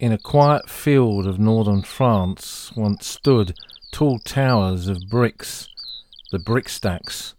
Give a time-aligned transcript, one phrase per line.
[0.00, 3.54] In a quiet field of northern France once stood
[3.92, 5.68] tall towers of bricks,
[6.32, 7.34] the brick stacks.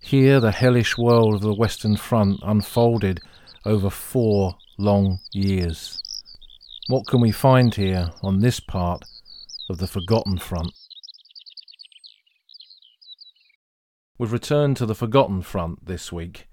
[0.00, 3.20] Here the hellish world of the Western Front unfolded
[3.66, 6.00] over four long years.
[6.88, 9.04] What can we find here on this part
[9.68, 10.72] of the Forgotten Front?
[14.16, 16.48] We've returned to the Forgotten Front this week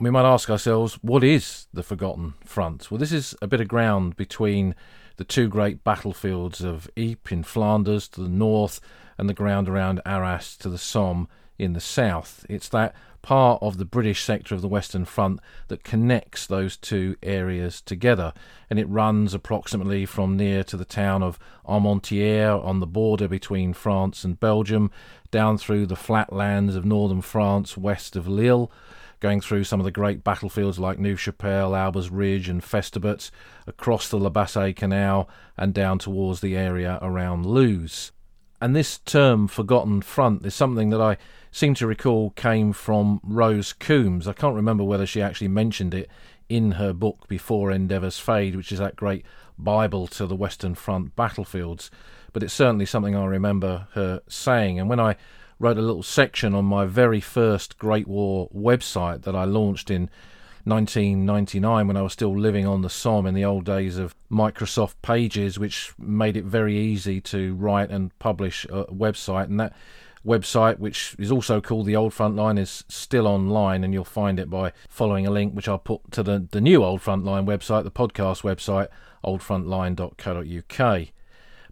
[0.00, 2.90] we might ask ourselves, what is the Forgotten Front?
[2.90, 4.74] Well, this is a bit of ground between
[5.18, 8.80] the two great battlefields of Ypres in Flanders to the north
[9.18, 12.46] and the ground around Arras to the Somme in the south.
[12.48, 17.16] It's that part of the British sector of the Western Front that connects those two
[17.22, 18.32] areas together,
[18.70, 21.38] and it runs approximately from near to the town of
[21.68, 24.90] Armentières on the border between France and Belgium,
[25.30, 28.72] down through the flatlands of northern France west of Lille
[29.20, 33.30] going through some of the great battlefields like Neuve Chapelle, Aubers Ridge, and Festubert,
[33.66, 38.12] across the La Bassée Canal, and down towards the area around Loos.
[38.60, 41.16] And this term, Forgotten Front, is something that I
[41.50, 44.28] seem to recall came from Rose Coombs.
[44.28, 46.10] I can't remember whether she actually mentioned it
[46.48, 49.24] in her book Before Endeavours Fade, which is that great
[49.58, 51.90] Bible to the Western Front battlefields.
[52.32, 54.78] But it's certainly something I remember her saying.
[54.78, 55.16] And when I
[55.60, 60.10] wrote a little section on my very first Great War website that I launched in
[60.64, 64.94] 1999 when I was still living on the Somme in the old days of Microsoft
[65.02, 69.44] Pages, which made it very easy to write and publish a website.
[69.44, 69.74] And that
[70.26, 74.48] website, which is also called the Old Frontline, is still online, and you'll find it
[74.50, 77.90] by following a link which I'll put to the, the new Old Frontline website, the
[77.90, 78.88] podcast website,
[79.24, 81.08] oldfrontline.co.uk.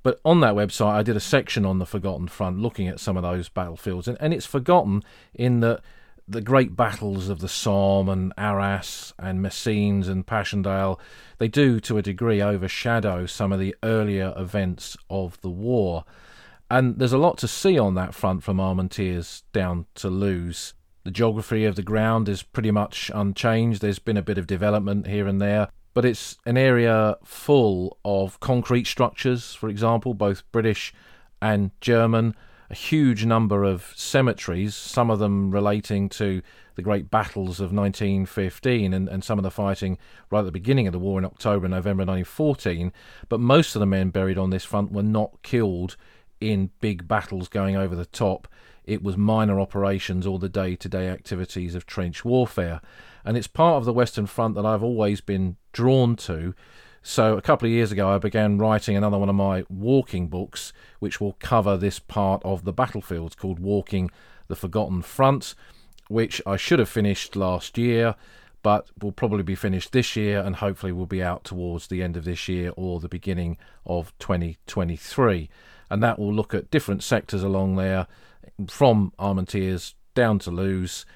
[0.09, 3.19] But on that website, I did a section on the Forgotten Front looking at some
[3.19, 4.09] of those battlefields.
[4.09, 5.83] And, and it's forgotten in that
[6.27, 10.99] the great battles of the Somme and Arras and Messines and Passchendaele,
[11.37, 16.07] they do to a degree overshadow some of the earlier events of the war.
[16.71, 20.73] And there's a lot to see on that front from Armentières down to Loos.
[21.05, 23.83] The geography of the ground is pretty much unchanged.
[23.83, 28.39] There's been a bit of development here and there but it's an area full of
[28.41, 30.93] concrete structures, for example, both British
[31.41, 32.35] and German,
[32.71, 36.43] a huge number of cemeteries, some of them relating to
[36.75, 39.99] the great battles of 1915 and, and some of the fighting
[40.31, 42.93] right at the beginning of the war in October and November 1914.
[43.29, 45.97] But most of the men buried on this front were not killed
[46.41, 48.47] in big battles going over the top.
[48.85, 52.81] It was minor operations or the day to day activities of trench warfare
[53.25, 56.55] and it's part of the Western Front that I've always been drawn to.
[57.03, 60.73] So a couple of years ago, I began writing another one of my walking books,
[60.99, 64.11] which will cover this part of the battlefields, called Walking
[64.49, 65.55] the Forgotten Front,
[66.09, 68.15] which I should have finished last year,
[68.63, 72.17] but will probably be finished this year, and hopefully will be out towards the end
[72.17, 73.57] of this year or the beginning
[73.87, 75.49] of 2023.
[75.91, 78.07] And that will look at different sectors along there,
[78.69, 81.07] from Armentières down to Loos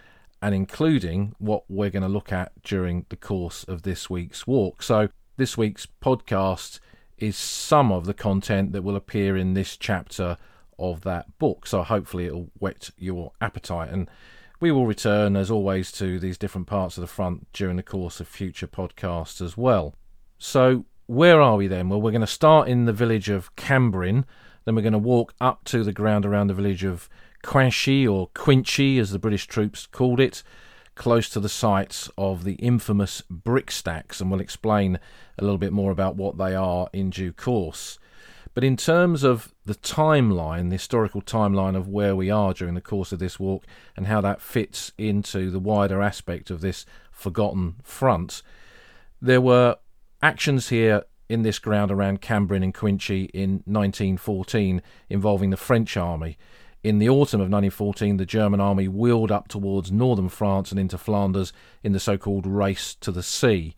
[0.42, 4.82] and including what we're going to look at during the course of this week's walk.
[4.82, 6.80] So, this week's podcast
[7.16, 10.36] is some of the content that will appear in this chapter
[10.78, 11.66] of that book.
[11.66, 13.91] So, hopefully, it'll whet your appetite.
[13.91, 14.10] And
[14.58, 18.19] we will return, as always, to these different parts of the front during the course
[18.19, 19.94] of future podcasts as well.
[20.38, 21.88] So, where are we then?
[21.88, 24.25] Well, we're going to start in the village of Cambrin,
[24.64, 27.08] then we're going to walk up to the ground around the village of
[27.42, 30.42] Cuinchy, or Quinchy as the British troops called it,
[30.94, 34.98] close to the sites of the infamous brick stacks, and we'll explain
[35.38, 37.98] a little bit more about what they are in due course.
[38.54, 42.82] But in terms of the timeline, the historical timeline of where we are during the
[42.82, 43.64] course of this walk
[43.97, 48.42] and how that fits into the wider aspect of this forgotten front,
[49.22, 49.76] there were
[50.20, 56.36] actions here in this ground around Cambrin and Cuinchy in 1914 involving the French army.
[56.82, 60.98] In the autumn of 1914, the German army wheeled up towards northern France and into
[60.98, 61.53] Flanders
[61.84, 63.76] in the so called Race to the Sea.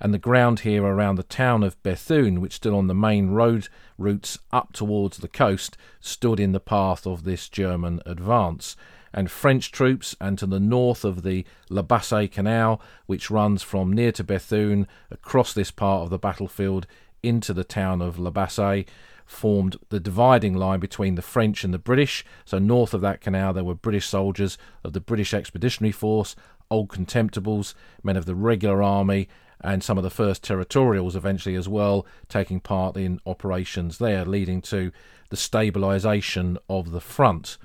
[0.00, 3.68] And the ground here around the town of Bethune, which stood on the main road
[3.98, 8.74] routes up towards the coast, stood in the path of this German advance.
[9.12, 13.92] And French troops, and to the north of the La Bassée Canal, which runs from
[13.92, 16.86] near to Bethune across this part of the battlefield
[17.22, 18.86] into the town of La Bassée,
[19.26, 22.24] formed the dividing line between the French and the British.
[22.44, 26.36] So, north of that canal, there were British soldiers of the British Expeditionary Force,
[26.70, 29.28] Old Contemptibles, men of the regular army,
[29.60, 34.60] and some of the first territorials eventually as well, taking part in operations there, leading
[34.62, 34.92] to
[35.30, 37.58] the stabilisation of the front.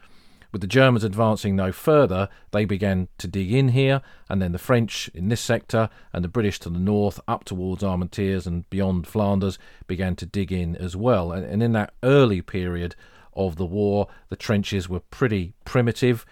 [0.52, 4.58] With the Germans advancing no further, they began to dig in here, and then the
[4.58, 9.08] French in this sector and the British to the north, up towards Armentières and beyond
[9.08, 9.58] Flanders,
[9.88, 11.32] began to dig in as well.
[11.32, 12.96] And, and in that early period
[13.34, 16.26] of the war, the trenches were pretty primitive.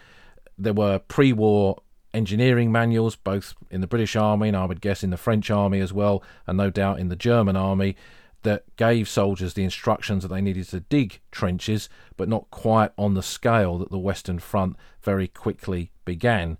[0.57, 1.81] There were pre war
[2.13, 5.79] engineering manuals, both in the British Army and I would guess in the French Army
[5.79, 7.95] as well, and no doubt in the German Army
[8.43, 13.13] that gave soldiers the instructions that they needed to dig trenches, but not quite on
[13.13, 16.57] the scale that the Western Front very quickly began.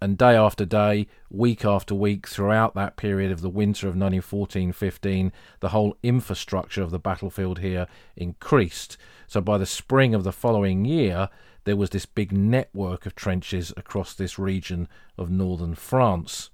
[0.00, 4.72] And day after day, week after week, throughout that period of the winter of 1914
[4.72, 8.98] 15, the whole infrastructure of the battlefield here increased.
[9.26, 11.30] So by the spring of the following year,
[11.64, 14.86] there was this big network of trenches across this region
[15.16, 16.50] of northern France.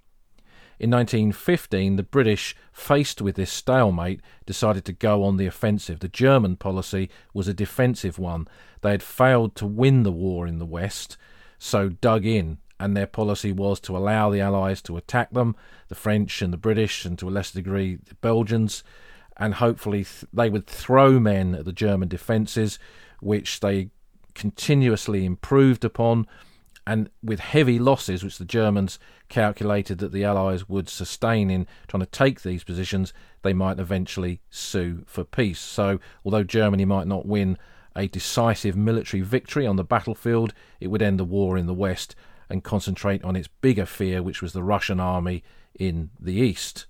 [0.82, 6.00] In 1915, the British, faced with this stalemate, decided to go on the offensive.
[6.00, 8.48] The German policy was a defensive one.
[8.80, 11.16] They had failed to win the war in the West,
[11.56, 15.54] so dug in, and their policy was to allow the Allies to attack them,
[15.86, 18.82] the French and the British, and to a lesser degree the Belgians,
[19.36, 22.80] and hopefully th- they would throw men at the German defences,
[23.20, 23.90] which they
[24.34, 26.26] continuously improved upon
[26.86, 28.98] and with heavy losses, which the Germans
[29.28, 33.12] calculated that the Allies would sustain in trying to take these positions,
[33.42, 35.60] they might eventually sue for peace.
[35.60, 37.56] So, although Germany might not win
[37.94, 42.16] a decisive military victory on the battlefield, it would end the war in the West
[42.48, 45.44] and concentrate on its bigger fear, which was the Russian army
[45.78, 46.86] in the East.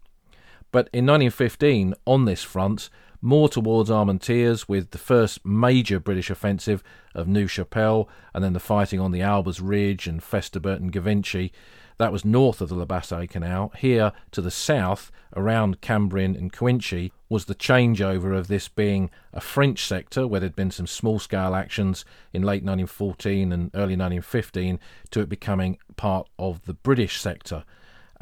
[0.70, 2.88] But in 1915, on this front,
[3.22, 6.82] more towards Armentières with the first major British offensive
[7.14, 11.52] of Neuve Chapelle and then the fighting on the Aubers Ridge and Festubert and Givenchy.
[11.98, 13.72] That was north of the La Bassée Canal.
[13.78, 19.40] Here to the south, around Cambrin and Cuinchy, was the changeover of this being a
[19.40, 24.80] French sector where there'd been some small scale actions in late 1914 and early 1915
[25.10, 27.64] to it becoming part of the British sector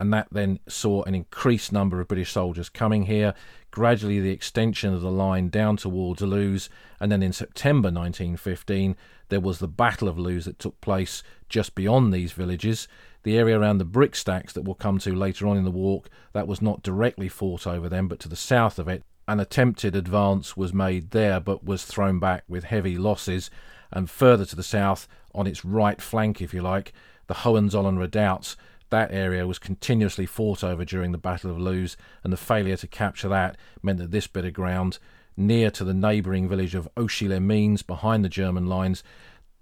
[0.01, 3.35] and that then saw an increased number of British soldiers coming here,
[3.71, 8.97] gradually the extension of the line down towards Loos, and then in September 1915
[9.29, 12.89] there was the Battle of Loos that took place just beyond these villages.
[13.25, 16.09] The area around the brick stacks that we'll come to later on in the walk,
[16.33, 19.03] that was not directly fought over them, but to the south of it.
[19.29, 23.51] An attempted advance was made there, but was thrown back with heavy losses.
[23.93, 26.95] And further to the south, on its right flank, if you like,
[27.27, 28.57] the Hohenzollern redoubts
[28.91, 32.87] that area was continuously fought over during the Battle of Loos, and the failure to
[32.87, 34.99] capture that meant that this bit of ground,
[35.37, 39.03] near to the neighbouring village of Auchy-les-Mines, behind the German lines,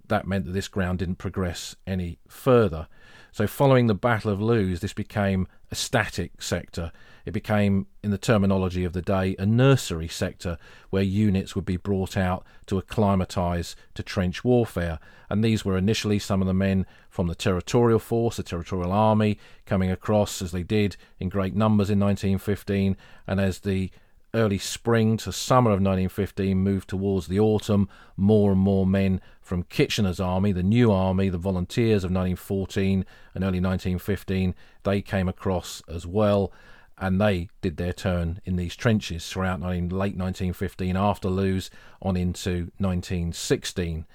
[0.09, 2.87] that meant that this ground didn't progress any further.
[3.31, 6.91] So, following the Battle of Loos, this became a static sector.
[7.25, 10.57] It became, in the terminology of the day, a nursery sector
[10.89, 14.99] where units would be brought out to acclimatise to trench warfare.
[15.29, 19.37] And these were initially some of the men from the territorial force, the territorial army,
[19.65, 22.97] coming across as they did in great numbers in 1915.
[23.27, 23.91] And as the
[24.33, 29.63] early spring to summer of 1915 moved towards the autumn, more and more men from
[29.63, 34.53] Kitchener's army, the new army, the volunteers of 1914 and early 1915,
[34.83, 36.51] they came across as well.
[36.97, 41.69] And they did their turn in these trenches throughout late 1915 after Loos
[42.01, 44.05] on into 1916.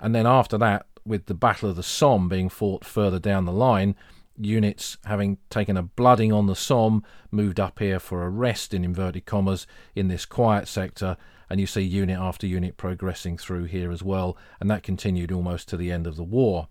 [0.00, 3.52] And then after that, with the Battle of the Somme being fought further down the
[3.52, 3.94] line,
[4.36, 8.84] units having taken a blooding on the Somme moved up here for a rest in
[8.84, 11.16] inverted commas in this quiet sector
[11.50, 15.68] and you see unit after unit progressing through here as well and that continued almost
[15.68, 16.68] to the end of the war.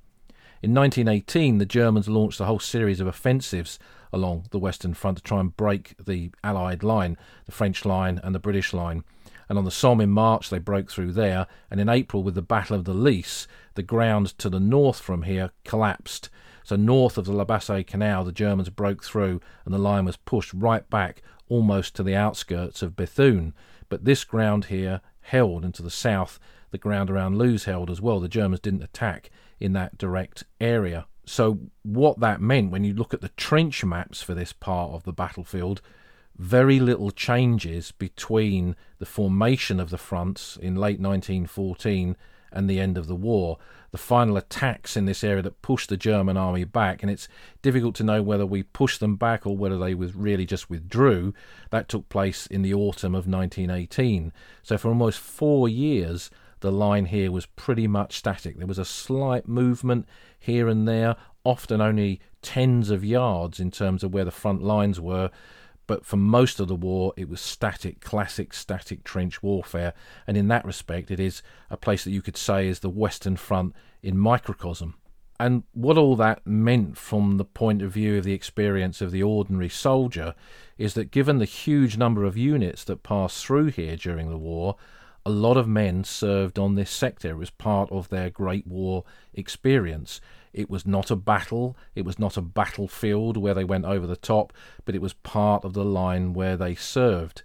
[0.64, 3.80] In 1918 the Germans launched a whole series of offensives
[4.14, 8.36] along the western front to try and break the allied line the French line and
[8.36, 9.04] the British line.
[9.50, 12.42] And on the Somme in March they broke through there and in April with the
[12.42, 16.30] Battle of the Lys the ground to the north from here collapsed
[16.72, 20.16] so north of the La Bassée Canal, the Germans broke through and the line was
[20.16, 23.54] pushed right back almost to the outskirts of Bethune.
[23.90, 28.00] But this ground here held, and to the south, the ground around Loos held as
[28.00, 28.22] well.
[28.22, 31.08] The Germans didn't attack in that direct area.
[31.26, 35.04] So, what that meant when you look at the trench maps for this part of
[35.04, 35.82] the battlefield,
[36.38, 42.16] very little changes between the formation of the fronts in late 1914
[42.52, 43.58] and the end of the war
[43.92, 47.04] the final attacks in this area that pushed the German army back.
[47.04, 47.28] And it's
[47.62, 51.34] difficult to know whether we pushed them back or whether they was really just withdrew.
[51.70, 54.32] That took place in the autumn of 1918.
[54.64, 56.32] So for almost four years,
[56.62, 58.58] the line here was pretty much static.
[58.58, 60.08] There was a slight movement
[60.40, 65.02] here and there, often only tens of yards in terms of where the front lines
[65.02, 65.32] were
[65.92, 69.94] but for most of the war, it was static, classic static trench warfare,
[70.26, 73.36] and in that respect, it is a place that you could say is the Western
[73.36, 74.96] Front in microcosm.
[75.38, 79.22] And what all that meant from the point of view of the experience of the
[79.22, 80.34] ordinary soldier
[80.78, 84.78] is that given the huge number of units that passed through here during the war,
[85.26, 87.36] a lot of men served on this sector.
[87.36, 90.22] Was part of their Great War experience.
[90.54, 94.16] It was not a battle, it was not a battlefield where they went over the
[94.16, 94.54] top,
[94.86, 97.44] but it was part of the line where they served.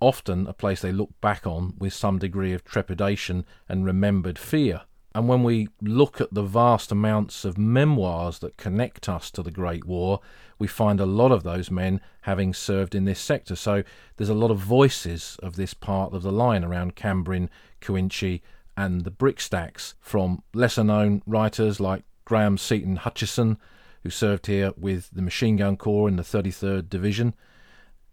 [0.00, 4.82] Often a place they looked back on with some degree of trepidation and remembered fear.
[5.14, 9.50] And when we look at the vast amounts of memoirs that connect us to the
[9.50, 10.20] Great War,
[10.58, 13.54] we find a lot of those men having served in this sector.
[13.54, 13.82] So
[14.16, 18.40] there's a lot of voices of this part of the line around Cambrin, Cuinchy,
[18.76, 23.58] and the Brickstacks from lesser known writers like Graham Seton Hutchison,
[24.02, 27.34] who served here with the Machine Gun Corps in the 33rd Division,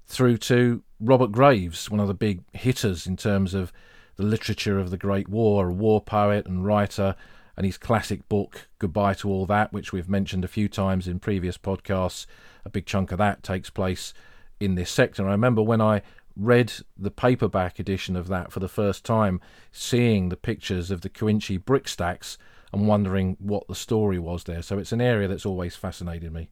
[0.06, 3.72] through to Robert Graves, one of the big hitters in terms of
[4.16, 7.16] the literature of the Great War, a war poet and writer,
[7.56, 11.20] and his classic book, Goodbye to All That, which we've mentioned a few times in
[11.20, 12.26] previous podcasts.
[12.66, 14.14] A big chunk of that takes place
[14.60, 15.28] in this sector.
[15.28, 16.02] I remember when I
[16.36, 21.10] read the paperback edition of that for the first time, seeing the pictures of the
[21.10, 22.38] Cuinchy brick stacks
[22.72, 24.62] and wondering what the story was there.
[24.62, 26.50] So it's an area that's always fascinated me.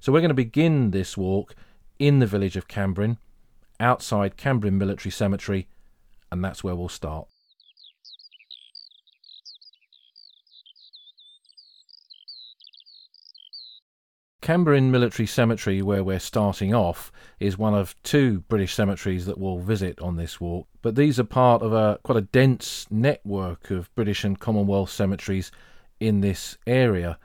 [0.00, 1.54] So we're going to begin this walk
[1.98, 3.18] in the village of Cambrin,
[3.78, 5.68] outside Cambrin Military Cemetery,
[6.30, 7.28] and that's where we'll start.
[14.42, 19.60] Cambrin Military Cemetery, where we're starting off, is one of two British cemeteries that we'll
[19.60, 20.66] visit on this walk.
[20.82, 25.52] But these are part of a quite a dense network of British and Commonwealth cemeteries
[26.00, 27.20] in this area.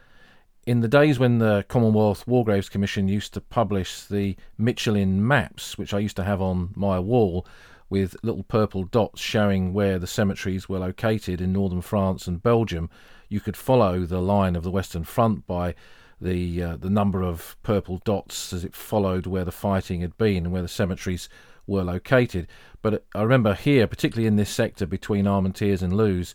[0.67, 5.75] In the days when the Commonwealth War Graves Commission used to publish the Michelin maps,
[5.75, 7.47] which I used to have on my wall,
[7.89, 12.91] with little purple dots showing where the cemeteries were located in northern France and Belgium,
[13.27, 15.73] you could follow the line of the Western Front by
[16.19, 20.45] the uh, the number of purple dots as it followed where the fighting had been
[20.45, 21.29] and where the cemeteries
[21.67, 22.47] were located.
[22.81, 26.33] But I remember here, particularly in this sector between Armentières and Loos,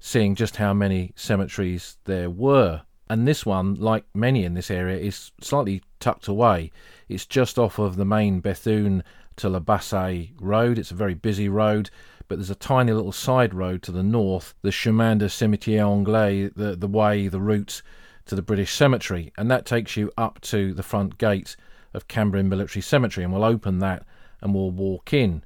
[0.00, 2.82] seeing just how many cemeteries there were.
[3.08, 6.72] And this one, like many in this area, is slightly tucked away.
[7.08, 9.04] It's just off of the main Bethune
[9.36, 10.78] to La Bassée road.
[10.78, 11.90] It's a very busy road,
[12.26, 16.50] but there's a tiny little side road to the north, the Chemin de Cimetière Anglais,
[16.56, 17.82] the, the way, the route
[18.26, 21.56] to the British Cemetery, and that takes you up to the front gate
[21.94, 24.04] of Cambrin Military Cemetery, and we'll open that
[24.40, 25.44] and we'll walk in.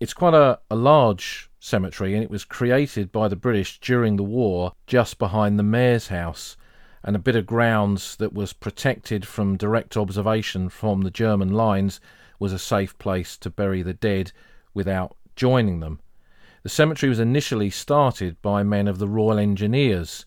[0.00, 4.22] It's quite a, a large cemetery, and it was created by the British during the
[4.22, 6.56] war just behind the mayor's house
[7.02, 12.00] and a bit of grounds that was protected from direct observation from the German lines
[12.38, 14.32] was a safe place to bury the dead
[14.74, 16.00] without joining them.
[16.62, 20.26] The cemetery was initially started by men of the Royal Engineers,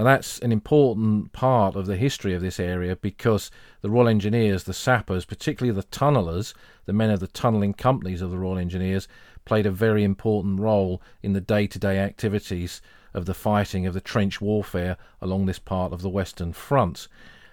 [0.00, 3.50] now, that's an important part of the history of this area because
[3.82, 6.54] the Royal Engineers, the sappers, particularly the tunnellers,
[6.86, 9.08] the men of the tunnelling companies of the Royal Engineers,
[9.44, 12.80] played a very important role in the day to day activities
[13.12, 17.06] of the fighting of the trench warfare along this part of the Western Front.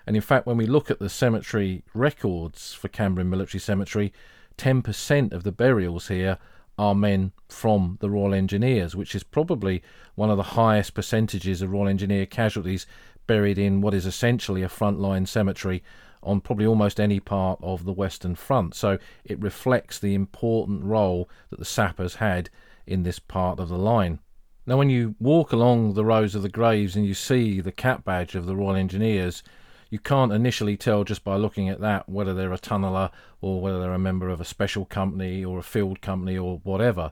[0.05, 4.13] And in fact, when we look at the cemetery records for Cambrin Military Cemetery,
[4.57, 6.37] 10% of the burials here
[6.77, 9.81] are men from the Royal Engineers, which is probably
[10.15, 12.85] one of the highest percentages of Royal Engineer casualties
[13.25, 15.83] buried in what is essentially a frontline cemetery
[16.23, 18.75] on probably almost any part of the Western Front.
[18.75, 22.49] So it reflects the important role that the sappers had
[22.85, 24.19] in this part of the line.
[24.65, 28.03] Now, when you walk along the rows of the graves and you see the cap
[28.03, 29.41] badge of the Royal Engineers,
[29.89, 33.79] you can't initially tell just by looking at that whether they're a tunneler or whether
[33.79, 37.11] they're a member of a special company or a field company or whatever.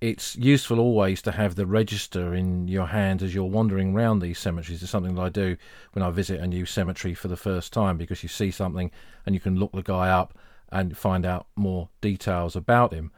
[0.00, 4.38] It's useful always to have the register in your hand as you're wandering around these
[4.38, 4.82] cemeteries.
[4.82, 5.56] It's something that I do
[5.92, 8.90] when I visit a new cemetery for the first time because you see something
[9.26, 10.38] and you can look the guy up
[10.72, 13.12] and find out more details about him.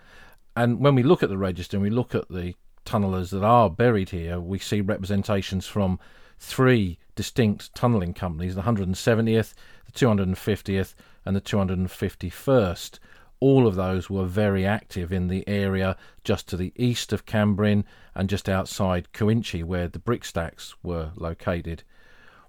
[0.57, 3.71] And when we look at the register and we look at the tunnelers that are
[3.71, 6.01] buried here, we see representations from
[6.39, 9.55] three distinct tunnelling companies the 170th,
[9.87, 12.99] the 250th, and the 251st.
[13.41, 17.85] All of those were very active in the area just to the east of Cambrin
[18.15, 21.83] and just outside Cuinchy, where the brick stacks were located.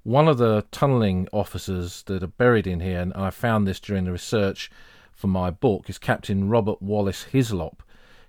[0.03, 4.03] One of the tunnelling officers that are buried in here, and I found this during
[4.03, 4.69] the research
[5.13, 7.81] for my book, is Captain Robert Wallace Hislop.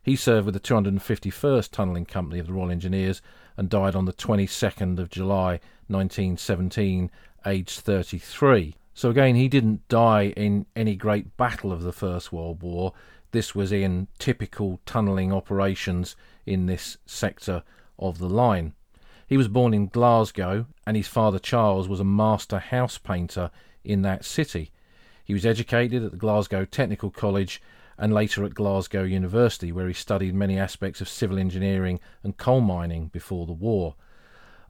[0.03, 3.23] He served with the 251st Tunnelling Company of the Royal Engineers
[3.57, 7.11] and died on the 22nd of July 1917,
[7.47, 8.75] aged 33.
[8.95, 12.93] So again, he didn't die in any great battle of the First World War.
[13.33, 16.15] This was in typical tunnelling operations
[16.47, 17.65] in this sector
[17.99, 18.75] of the line.
[19.27, 23.51] He was born in Glasgow, and his father Charles was a master house painter
[23.83, 24.71] in that city.
[25.25, 27.61] He was educated at the Glasgow Technical College
[27.97, 32.61] and later at Glasgow University, where he studied many aspects of civil engineering and coal
[32.61, 33.95] mining before the war.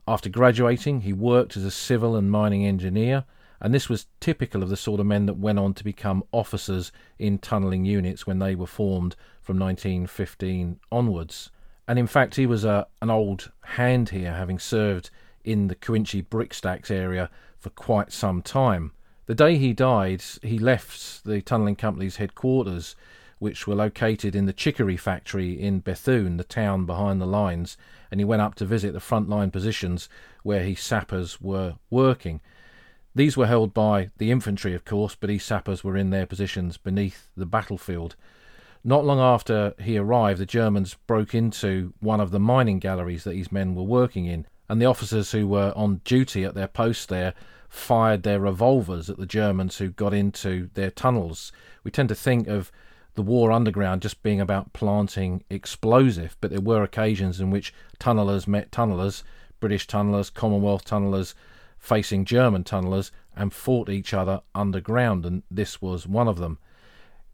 [0.07, 3.25] After graduating, he worked as a civil and mining engineer,
[3.59, 6.91] and this was typical of the sort of men that went on to become officers
[7.17, 11.49] in tunnelling units when they were formed from 1915 onwards.
[11.87, 15.09] And in fact, he was a, an old hand here, having served
[15.43, 18.91] in the Cuinchy Brickstacks area for quite some time.
[19.25, 22.95] The day he died, he left the tunnelling company's headquarters,
[23.45, 27.77] which were located in the chicory factory in Bethune, the town behind the lines,
[28.09, 30.09] and he went up to visit the front line positions
[30.41, 32.41] where his sappers were working.
[33.13, 36.77] These were held by the infantry, of course, but his sappers were in their positions
[36.77, 38.15] beneath the battlefield.
[38.83, 43.35] Not long after he arrived, the Germans broke into one of the mining galleries that
[43.35, 47.09] his men were working in, and the officers who were on duty at their post
[47.09, 47.35] there
[47.69, 51.51] fired their revolvers at the Germans who got into their tunnels.
[51.83, 52.71] We tend to think of
[53.15, 58.47] the war underground just being about planting explosive, but there were occasions in which tunnellers
[58.47, 59.23] met tunnellers,
[59.59, 61.33] British tunnellers, Commonwealth tunnellers,
[61.77, 66.57] facing German tunnellers, and fought each other underground, and this was one of them.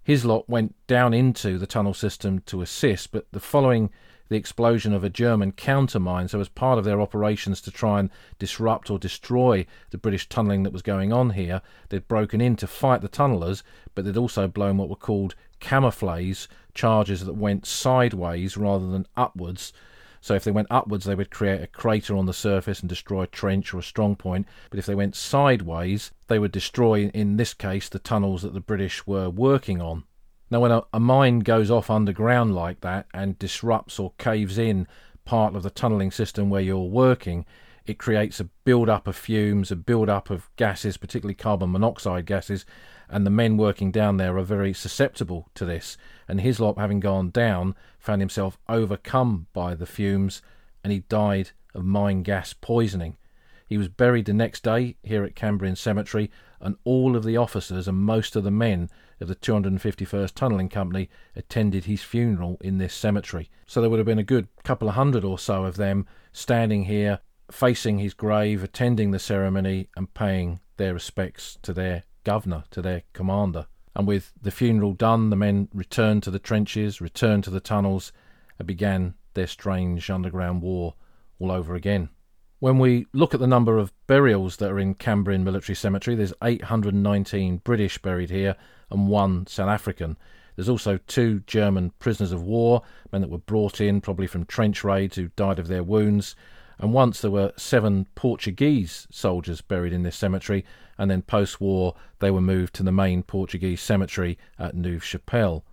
[0.04, 3.90] Hislop went down into the tunnel system to assist, but the following
[4.32, 6.30] the explosion of a German countermine.
[6.30, 8.10] So, as part of their operations to try and
[8.40, 12.68] disrupt or destroy the British tunnelling that was going on here, they'd broken in to
[12.68, 13.62] fight the tunnellers,
[13.94, 19.72] but they'd also blown what were called camouflage charges that went sideways rather than upwards.
[20.20, 23.24] So if they went upwards, they would create a crater on the surface and destroy
[23.24, 24.46] a trench or a strong point.
[24.70, 28.60] But if they went sideways, they would destroy, in this case, the tunnels that the
[28.60, 30.04] British were working on.
[30.52, 34.86] Now, when a, a mine goes off underground like that and disrupts or caves in
[35.26, 37.46] part of the tunnelling system where you're working,
[37.86, 42.26] it creates a build up of fumes, a build up of gases, particularly carbon monoxide
[42.26, 42.66] gases,
[43.12, 45.98] and the men working down there are very susceptible to this.
[46.28, 50.42] And Hislop, having gone down, found himself overcome by the fumes
[50.84, 53.18] and he died of mine gas poisoning.
[53.68, 57.88] He was buried the next day here at Cambrin Cemetery, and all of the officers
[57.88, 62.94] and most of the men of the 251st Tunnelling Company attended his funeral in this
[62.94, 63.50] cemetery.
[63.66, 66.86] So there would have been a good couple of hundred or so of them standing
[66.86, 72.82] here, facing his grave, attending the ceremony, and paying their respects to their governor, to
[72.82, 73.68] their commander.
[73.96, 78.12] And with the funeral done, the men returned to the trenches, returned to the tunnels,
[78.58, 80.96] and began their strange underground war
[81.40, 82.10] all over again.
[82.60, 86.34] When we look at the number of burials that are in Cambrin Military Cemetery, there's
[86.44, 88.56] 819 British buried here
[88.92, 90.16] and one South African.
[90.56, 94.84] There's also two German prisoners of war, men that were brought in probably from trench
[94.84, 96.36] raids who died of their wounds.
[96.78, 100.64] And once there were seven Portuguese soldiers buried in this cemetery,
[101.02, 105.64] and then post war they were moved to the main Portuguese cemetery at Neuve Chapelle.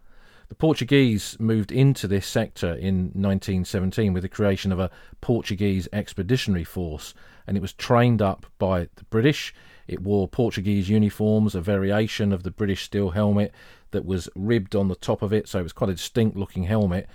[0.48, 6.64] The Portuguese moved into this sector in 1917 with the creation of a Portuguese expeditionary
[6.64, 7.12] force,
[7.46, 9.52] and it was trained up by the British.
[9.86, 13.52] It wore Portuguese uniforms, a variation of the British steel helmet
[13.90, 16.62] that was ribbed on the top of it, so it was quite a distinct looking
[16.62, 17.06] helmet.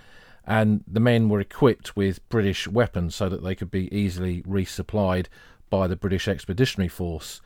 [0.46, 5.26] And the men were equipped with British weapons so that they could be easily resupplied
[5.68, 7.40] by the British Expeditionary Force.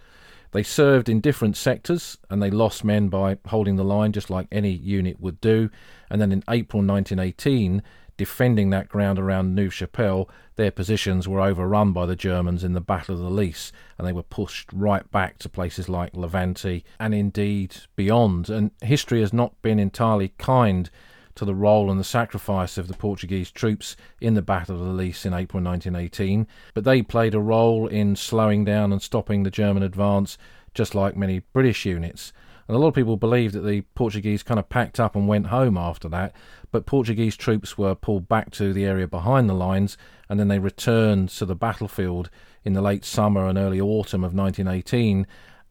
[0.52, 4.46] They served in different sectors and they lost men by holding the line, just like
[4.50, 5.70] any unit would do.
[6.10, 7.82] And then in April 1918,
[8.16, 12.80] defending that ground around Neuve Chapelle, their positions were overrun by the Germans in the
[12.80, 17.14] Battle of the Lys, and they were pushed right back to places like Laventie and
[17.14, 18.50] indeed beyond.
[18.50, 20.90] And history has not been entirely kind
[21.38, 24.92] to the role and the sacrifice of the Portuguese troops in the Battle of the
[24.92, 29.50] Lys in April 1918, but they played a role in slowing down and stopping the
[29.50, 30.36] German advance,
[30.74, 32.32] just like many British units.
[32.66, 35.46] And a lot of people believe that the Portuguese kind of packed up and went
[35.46, 36.34] home after that,
[36.72, 39.96] but Portuguese troops were pulled back to the area behind the lines
[40.28, 42.30] and then they returned to the battlefield
[42.64, 45.26] in the late summer and early autumn of 1918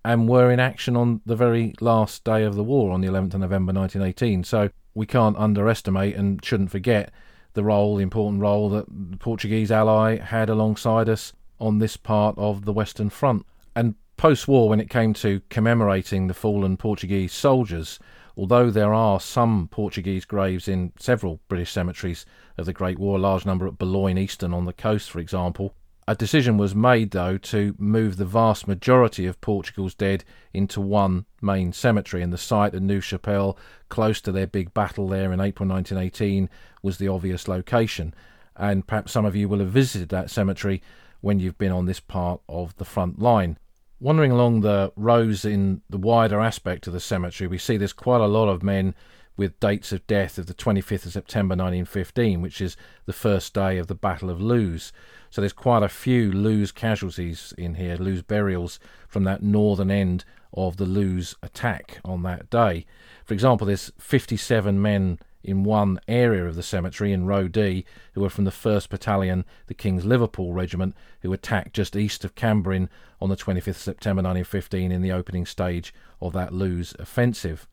[0.07, 3.33] and were in action on the very last day of the war on the 11th
[3.33, 4.41] of November 1918.
[4.45, 7.11] So we can't underestimate and shouldn't forget
[7.55, 12.37] the role, the important role that the Portuguese ally had alongside us on this part
[12.37, 13.45] of the Western Front.
[13.75, 17.99] And post war, when it came to commemorating the fallen Portuguese soldiers,
[18.37, 22.25] although there are some Portuguese graves in several British cemeteries
[22.57, 25.73] of the Great War, a large number at Boulogne Eastern on the coast, for example,
[26.09, 31.25] A decision was made, though, to move the vast majority of Portugal's dead into one
[31.41, 33.57] main cemetery, and the site of Neuve Chapelle,
[33.89, 36.49] close to their big battle there in April 1918,
[36.81, 38.13] was the obvious location.
[38.55, 40.81] And perhaps some of you will have visited that cemetery
[41.19, 43.57] when you've been on this part of the front line.
[43.99, 48.21] Wandering along the rows in the wider aspect of the cemetery, we see there's quite
[48.21, 48.95] a lot of men
[49.37, 53.77] with dates of death of the 25th of September 1915, which is the first day
[53.77, 54.91] of the Battle of Loos.
[55.37, 60.25] So there's quite a few Loos casualties in here, Loos burials from that northern end
[60.51, 62.87] of the Loos attack on that day.
[63.23, 68.21] For example, there's 57 men in one area of the cemetery in Row D who
[68.21, 72.89] were from the 1st Battalion, the King's Liverpool Regiment, who attacked just east of Cambrin
[73.21, 77.67] on the 25th September 1915 in the opening stage of that Loos offensive.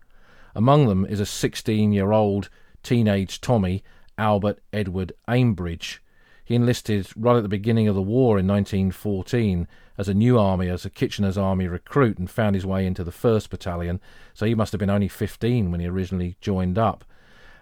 [0.55, 2.51] Among them is a 16 year old
[2.83, 3.83] teenage Tommy,
[4.19, 6.01] Albert Edward Ambridge,
[6.45, 10.69] he enlisted right at the beginning of the war in 1914 as a new army,
[10.69, 14.01] as a Kitchener's Army recruit, and found his way into the 1st Battalion.
[14.35, 17.05] So he must have been only 15 when he originally joined up.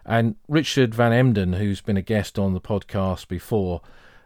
[0.05, 3.83] And Richard Van Emden, who's been a guest on the podcast before,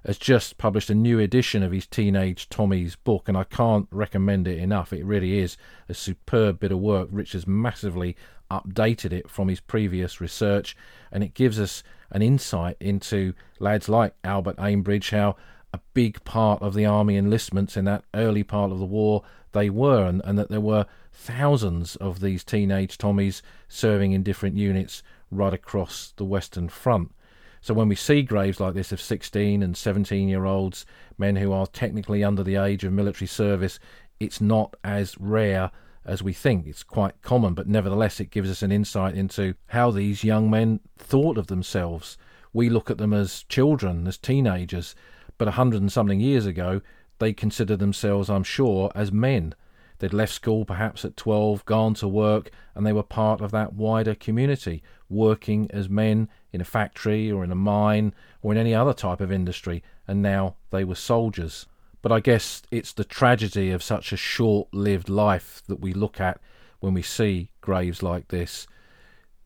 [0.06, 4.46] has just published a new edition of his Teenage Tommies book, and I can't recommend
[4.46, 4.92] it enough.
[4.92, 5.56] It really is
[5.88, 7.08] a superb bit of work.
[7.10, 8.16] Richard's massively
[8.50, 10.76] updated it from his previous research,
[11.10, 15.36] and it gives us an insight into lads like Albert Ambridge, how
[15.72, 19.70] a big part of the army enlistments in that early part of the war they
[19.70, 25.02] were, and, and that there were thousands of these teenage Tommies serving in different units
[25.30, 27.12] right across the Western Front.
[27.60, 30.86] So when we see graves like this of 16 and 17 year olds,
[31.18, 33.78] men who are technically under the age of military service,
[34.20, 35.70] it's not as rare
[36.06, 36.66] as we think.
[36.66, 40.80] It's quite common, but nevertheless, it gives us an insight into how these young men
[40.96, 42.16] thought of themselves.
[42.52, 44.94] We look at them as children, as teenagers,
[45.36, 46.80] but a hundred and something years ago,
[47.18, 49.54] they considered themselves, I'm sure, as men.
[49.98, 53.72] They'd left school perhaps at 12, gone to work, and they were part of that
[53.72, 58.74] wider community, working as men in a factory or in a mine or in any
[58.74, 61.66] other type of industry, and now they were soldiers.
[62.06, 66.20] But I guess it's the tragedy of such a short lived life that we look
[66.20, 66.38] at
[66.78, 68.68] when we see graves like this.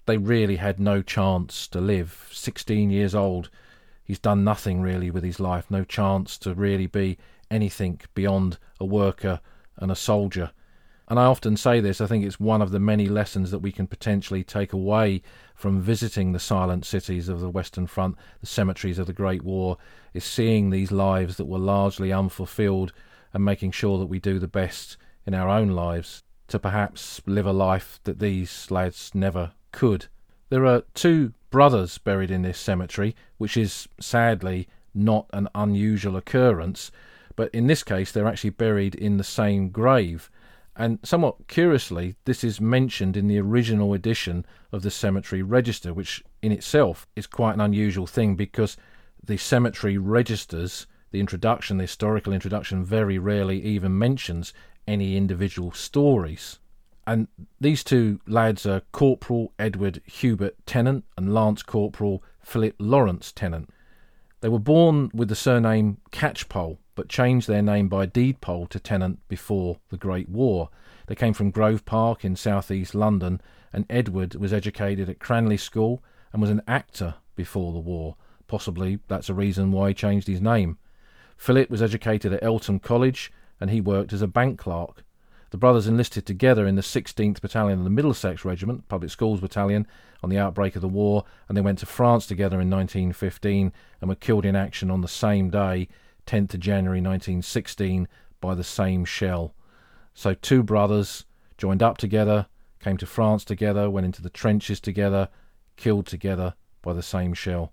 [0.05, 2.29] They really had no chance to live.
[2.31, 3.49] 16 years old,
[4.05, 7.17] he's done nothing really with his life, no chance to really be
[7.51, 9.41] anything beyond a worker
[9.79, 10.51] and a soldier.
[11.11, 13.73] And I often say this, I think it's one of the many lessons that we
[13.73, 15.23] can potentially take away
[15.57, 19.77] from visiting the silent cities of the Western Front, the cemeteries of the Great War,
[20.15, 22.93] is seeing these lives that were largely unfulfilled
[23.35, 24.97] and making sure that we do the best
[25.27, 30.07] in our own lives to perhaps live a life that these lads never could.
[30.49, 36.93] There are two brothers buried in this cemetery, which is sadly not an unusual occurrence,
[37.35, 40.31] but in this case they're actually buried in the same grave
[40.81, 46.25] and somewhat curiously, this is mentioned in the original edition of the cemetery register, which
[46.41, 48.79] in itself is quite an unusual thing because
[49.23, 54.55] the cemetery registers, the introduction, the historical introduction, very rarely even mentions
[54.89, 56.61] any individual stories.
[57.07, 57.29] And
[57.61, 63.69] these two lads are Corporal Edward Hubert Tennant and Lance Corporal Philip Lawrence Tennant.
[64.41, 68.79] They were born with the surname Catchpole, but changed their name by deed poll to
[68.79, 70.69] Tennant before the Great War.
[71.07, 73.41] They came from Grove Park in southeast London,
[73.73, 78.17] and Edward was educated at Cranleigh School and was an actor before the war.
[78.49, 80.77] Possibly that's a reason why he changed his name.
[81.39, 85.03] Philip was educated at Eltham College, and he worked as a bank clerk.
[85.53, 89.87] The brothers enlisted together in the 16th Battalion of the Middlesex Regiment, Public Schools Battalion,
[90.23, 94.09] on the outbreak of the war, and they went to France together in 1915 and
[94.11, 95.89] were killed in action on the same day
[96.31, 98.07] 10th of January 1916
[98.41, 99.53] by the same shell.
[100.15, 101.25] So two brothers
[101.59, 102.47] joined up together,
[102.79, 105.29] came to France together, went into the trenches together,
[105.77, 107.73] killed together by the same shell.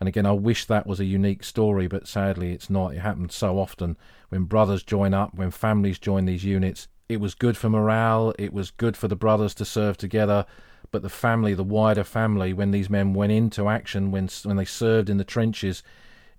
[0.00, 2.94] And again, I wish that was a unique story, but sadly it's not.
[2.94, 3.98] It happens so often
[4.30, 6.88] when brothers join up, when families join these units.
[7.10, 10.46] It was good for morale, it was good for the brothers to serve together,
[10.90, 14.64] but the family, the wider family, when these men went into action, when, when they
[14.64, 15.82] served in the trenches,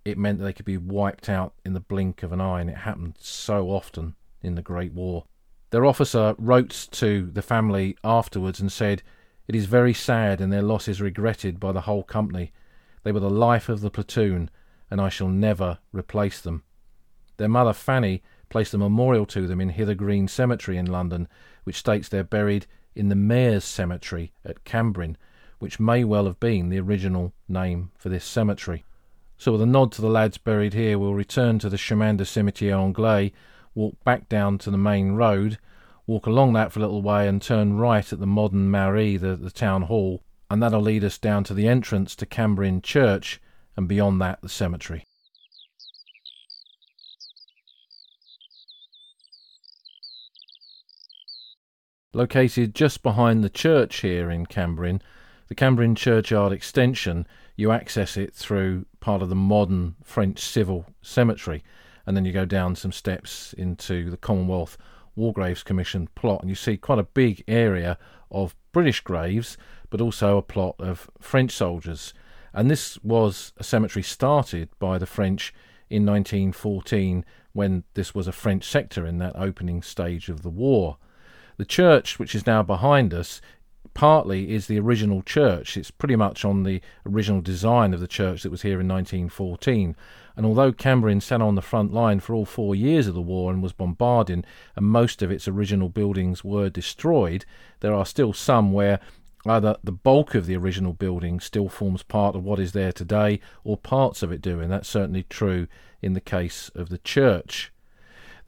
[0.09, 2.69] it meant that they could be wiped out in the blink of an eye, and
[2.69, 5.25] it happened so often in the Great War.
[5.71, 9.03] Their officer wrote to the family afterwards and said,
[9.47, 12.51] It is very sad, and their loss is regretted by the whole company.
[13.03, 14.49] They were the life of the platoon,
[14.89, 16.63] and I shall never replace them.
[17.37, 21.27] Their mother Fanny placed a memorial to them in Hither Green Cemetery in London,
[21.63, 25.15] which states they're buried in the Mayor's Cemetery at Cambrin,
[25.59, 28.83] which may well have been the original name for this cemetery.
[29.39, 32.25] So, with a nod to the lads buried here, we'll return to the Chemin de
[32.25, 33.32] Cimetière Anglais,
[33.73, 35.58] walk back down to the main road,
[36.06, 39.38] walk along that for a little way, and turn right at the modern Mairie, the,
[39.38, 40.21] the town hall,
[40.52, 43.39] and that'll lead us down to the entrance to Cambrin Church,
[43.78, 45.06] and beyond that, the cemetery.
[52.13, 55.02] Located just behind the church here in Cambrin,
[55.47, 57.25] the Cambrin Churchyard extension,
[57.59, 61.61] you access it through part of the modern French civil cemetery,
[62.05, 64.77] and then you go down some steps into the Commonwealth
[65.17, 67.97] War Graves Commission plot, and you see quite a big area
[68.31, 69.57] of British graves,
[69.89, 72.13] but also a plot of French soldiers.
[72.53, 75.53] And this was a cemetery started by the French
[75.89, 80.97] in 1914 when this was a French sector in that opening stage of the war.
[81.57, 83.41] The church, which is now behind us,
[83.99, 85.75] partly is the original church.
[85.75, 89.93] It's pretty much on the original design of the church that was here in 1914.
[90.38, 93.51] And although Cambrin sat on the front line for all four years of the war
[93.51, 97.43] and was bombarded, and most of its original buildings were destroyed,
[97.81, 99.01] there are still some where
[99.45, 103.41] either the bulk of the original building still forms part of what is there today,
[103.65, 105.67] or parts of it do, and that's certainly true
[106.01, 107.73] in the case of the church.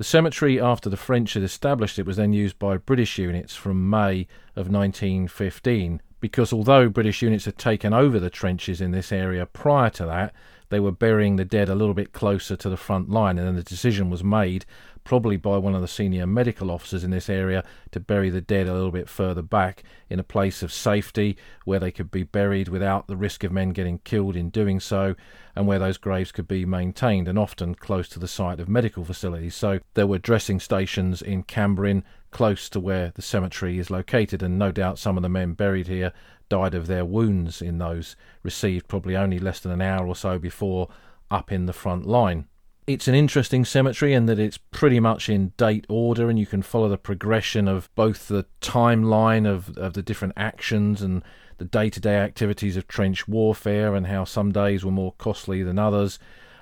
[0.02, 3.88] The cemetery, after the French had established it, was then used by British units from
[3.88, 9.46] May of 1915 because although British units had taken over the trenches in this area
[9.46, 10.34] prior to that,
[10.70, 13.56] they were burying the dead a little bit closer to the front line, and then
[13.56, 14.66] the decision was made
[15.04, 18.68] probably by one of the senior medical officers in this area, to bury the dead
[18.68, 22.68] a little bit further back in a place of safety where they could be buried
[22.68, 25.16] without the risk of men getting killed in doing so,
[25.56, 29.04] and where those graves could be maintained, and often close to the site of medical
[29.04, 29.56] facilities.
[29.56, 34.58] So there were dressing stations in Cambrin close to where the cemetery is located, and
[34.58, 36.14] no doubt some of the men buried here
[36.48, 40.38] died of their wounds in those received probably only less than an hour or so
[40.38, 40.90] before
[41.30, 42.46] up in the front line
[42.88, 46.62] it's an interesting cemetery in that it's pretty much in date order and you can
[46.62, 51.24] follow the progression of both the timeline of, of the different actions and
[51.58, 55.62] the day to day activities of trench warfare and how some days were more costly
[55.62, 56.18] than others,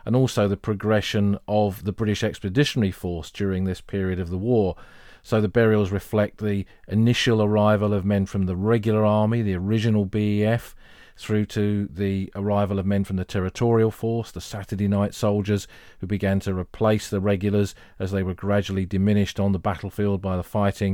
[0.05, 4.75] and also the progression of the British Expeditionary Force during this period of the war.
[5.23, 10.03] So the burials reflect the initial arrival of men from the regular army, the original
[10.03, 10.75] BEF,
[11.19, 15.67] through to the arrival of men from the territorial force, the Saturday night soldiers,
[15.99, 20.38] who began to replace the regulars as they were gradually diminished on the battlefield by
[20.38, 20.93] the fighting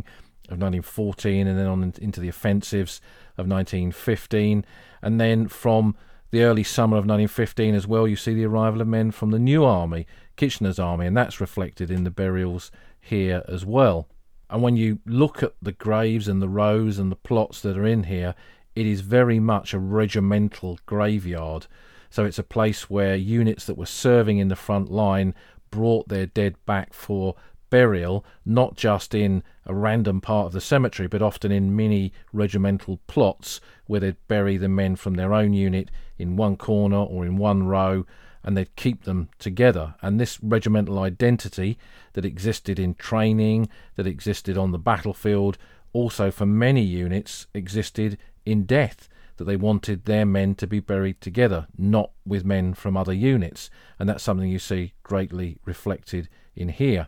[0.49, 2.99] of 1914 and then on into the offensives
[3.38, 4.65] of 1915.
[5.03, 5.95] And then from
[6.31, 9.38] the early summer of 1915 as well, you see the arrival of men from the
[9.38, 10.07] new army,
[10.38, 14.07] Kitchener's army, and that's reflected in the burials here as well.
[14.49, 17.85] And when you look at the graves and the rows and the plots that are
[17.85, 18.33] in here,
[18.75, 21.67] it is very much a regimental graveyard.
[22.09, 25.33] So it's a place where units that were serving in the front line
[25.71, 27.35] brought their dead back for
[27.69, 32.99] burial, not just in a random part of the cemetery, but often in mini regimental
[33.07, 37.38] plots where they'd bury the men from their own unit in one corner or in
[37.38, 38.05] one row
[38.43, 39.95] and they'd keep them together.
[40.01, 41.77] And this regimental identity
[42.13, 45.57] that existed in training, that existed on the battlefield,
[45.93, 51.19] also for many units existed in death that they wanted their men to be buried
[51.19, 56.69] together, not with men from other units, and that's something you see greatly reflected in
[56.69, 57.08] here.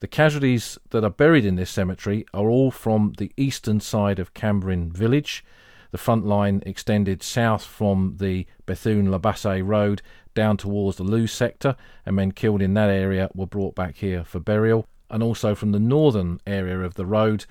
[0.00, 4.32] The casualties that are buried in this cemetery are all from the eastern side of
[4.32, 5.44] Cambrin village.
[5.90, 10.00] The front line extended south from the Bethune La Bassée road
[10.34, 14.24] down towards the Loos sector, and men killed in that area were brought back here
[14.24, 17.44] for burial, and also from the northern area of the road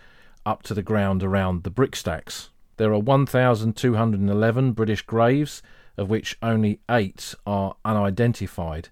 [0.46, 2.50] up to the ground around the brick stacks.
[2.80, 5.62] There are 1,211 British graves,
[5.98, 8.88] of which only eight are unidentified.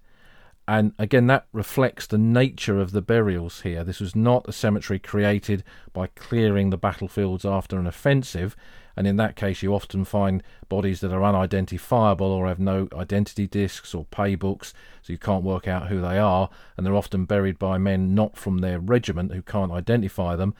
[0.68, 3.82] And again, that reflects the nature of the burials here.
[3.84, 8.54] This was not a cemetery created by clearing the battlefields after an offensive,
[8.94, 13.46] and in that case, you often find bodies that are unidentifiable or have no identity
[13.46, 17.24] discs or pay books, so you can't work out who they are, and they're often
[17.24, 20.54] buried by men not from their regiment who can't identify them.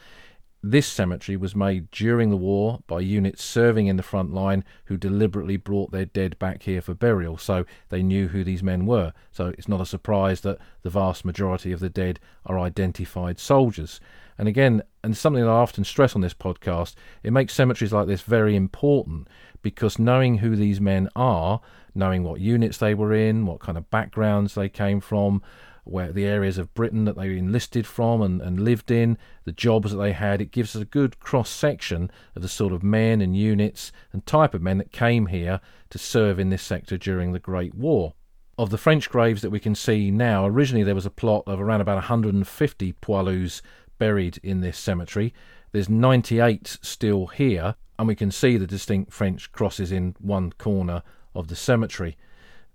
[0.62, 4.96] This cemetery was made during the war by units serving in the front line who
[4.96, 9.12] deliberately brought their dead back here for burial, so they knew who these men were.
[9.30, 14.00] So it's not a surprise that the vast majority of the dead are identified soldiers.
[14.36, 18.08] And again, and something that I often stress on this podcast, it makes cemeteries like
[18.08, 19.28] this very important
[19.62, 21.60] because knowing who these men are,
[21.94, 25.42] knowing what units they were in, what kind of backgrounds they came from,
[25.90, 29.90] where the areas of Britain that they enlisted from and, and lived in, the jobs
[29.90, 30.40] that they had.
[30.40, 34.24] It gives us a good cross section of the sort of men and units and
[34.26, 38.14] type of men that came here to serve in this sector during the Great War.
[38.58, 41.60] Of the French graves that we can see now, originally there was a plot of
[41.60, 43.62] around about 150 poilus
[43.98, 45.32] buried in this cemetery.
[45.72, 51.02] There's 98 still here, and we can see the distinct French crosses in one corner
[51.34, 52.16] of the cemetery.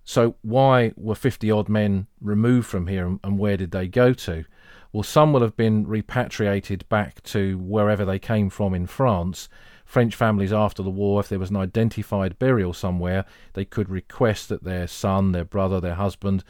[0.05, 4.43] So, why were 50 odd men removed from here and where did they go to?
[4.91, 9.49] Well, some will have been repatriated back to wherever they came from in France.
[9.85, 14.49] French families after the war, if there was an identified burial somewhere, they could request
[14.49, 16.43] that their son, their brother, their husband,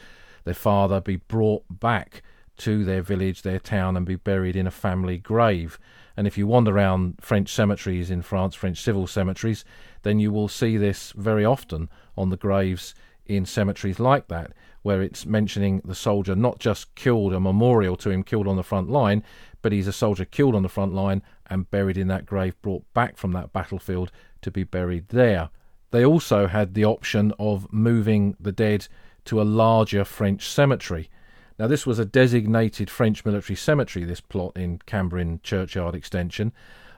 [0.44, 2.22] their father be brought back
[2.56, 5.78] to their village, their town, and be buried in a family grave.
[6.16, 9.64] And if you wander around French cemeteries in France, French civil cemeteries,
[10.02, 12.94] then you will see this very often on the graves
[13.26, 18.10] in cemeteries like that, where it's mentioning the soldier not just killed, a memorial to
[18.10, 19.22] him killed on the front line,
[19.62, 22.84] but he's a soldier killed on the front line and buried in that grave, brought
[22.92, 25.48] back from that battlefield to be buried there.
[25.90, 28.88] They also had the option of moving the dead
[29.26, 31.08] to a larger French cemetery.
[31.58, 36.52] Now, this was a designated French military cemetery, this plot in Cambrin Churchyard Extension,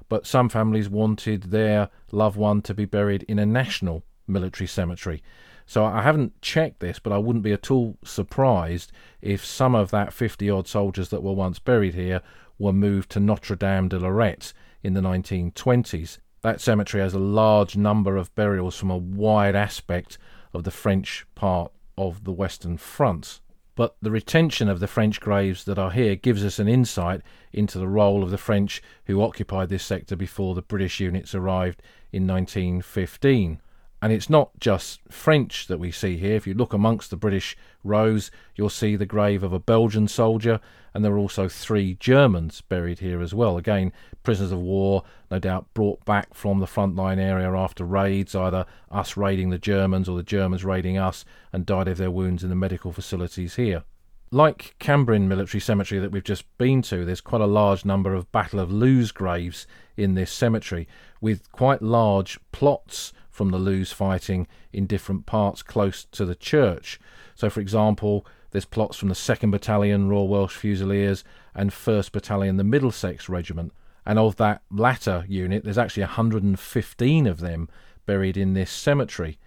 [0.09, 5.23] but some families wanted their loved one to be buried in a national military cemetery.
[5.67, 9.91] So I haven't checked this, but I wouldn't be at all surprised if some of
[9.91, 12.23] that 50 odd soldiers that were once buried here
[12.59, 14.53] were moved to Notre Dame de Lorette
[14.83, 16.19] in the 1920s.
[16.43, 20.19] That cemetery has a large number of burials from a wide aspect
[20.55, 23.41] of the French part of the Western Front.
[23.75, 27.21] But the retention of the French graves that are here gives us an insight
[27.53, 31.83] into the role of the French who occupied this sector before the British units arrived
[32.13, 33.61] in 1915.
[34.03, 36.37] And it's not just French that we see here.
[36.37, 40.61] If you look amongst the British rows, you'll see the grave of a Belgian soldier,
[40.93, 43.57] and there are also three Germans buried here as well.
[43.57, 48.67] Again, prisoners of war, no doubt brought back from the frontline area after raids, either
[48.91, 52.51] us raiding the Germans or the Germans raiding us, and died of their wounds in
[52.51, 53.85] the medical facilities here.
[54.31, 58.31] Like Cambrin Military Cemetery that we've just been to, there's quite a large number of
[58.33, 60.87] Battle of Loos graves in this cemetery,
[61.21, 66.99] with quite large plots from the Loos fighting in different parts close to the church.
[67.35, 71.23] So, for example, there's plots from the 2nd Battalion Royal Welsh Fusiliers
[71.55, 73.73] and 1st Battalion the Middlesex Regiment.
[74.07, 77.69] And of that latter unit, there's actually 115 of them
[78.07, 79.39] buried in this cemetery.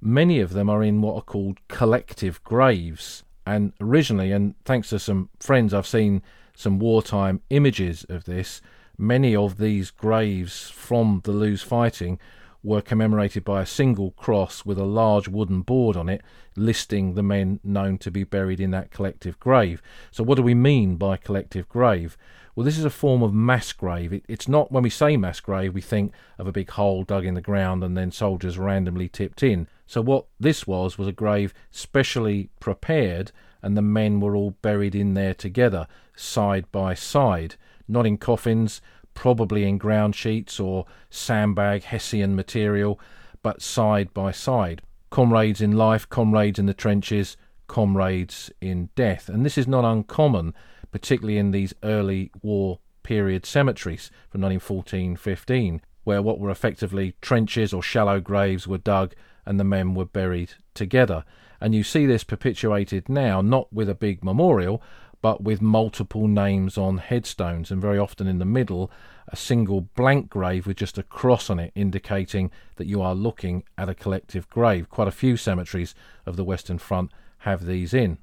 [0.00, 3.24] Many of them are in what are called collective graves.
[3.46, 6.22] And originally, and thanks to some friends, I've seen
[6.54, 8.62] some wartime images of this.
[8.96, 12.18] Many of these graves from the Loos fighting
[12.64, 16.22] were commemorated by a single cross with a large wooden board on it
[16.56, 19.82] listing the men known to be buried in that collective grave.
[20.10, 22.16] So, what do we mean by collective grave?
[22.56, 24.12] Well, this is a form of mass grave.
[24.12, 27.26] It, it's not, when we say mass grave, we think of a big hole dug
[27.26, 29.66] in the ground and then soldiers randomly tipped in.
[29.86, 34.94] So, what this was, was a grave specially prepared, and the men were all buried
[34.94, 38.80] in there together, side by side, not in coffins,
[39.14, 43.00] probably in ground sheets or sandbag Hessian material,
[43.42, 44.82] but side by side.
[45.10, 49.28] Comrades in life, comrades in the trenches, comrades in death.
[49.28, 50.54] And this is not uncommon,
[50.90, 57.72] particularly in these early war period cemeteries from 1914 15, where what were effectively trenches
[57.72, 59.14] or shallow graves were dug
[59.46, 61.24] and the men were buried together.
[61.60, 64.82] And you see this perpetuated now, not with a big memorial,
[65.24, 68.90] but with multiple names on headstones, and very often in the middle,
[69.28, 73.64] a single blank grave with just a cross on it, indicating that you are looking
[73.78, 74.90] at a collective grave.
[74.90, 75.94] Quite a few cemeteries
[76.26, 78.18] of the Western Front have these in.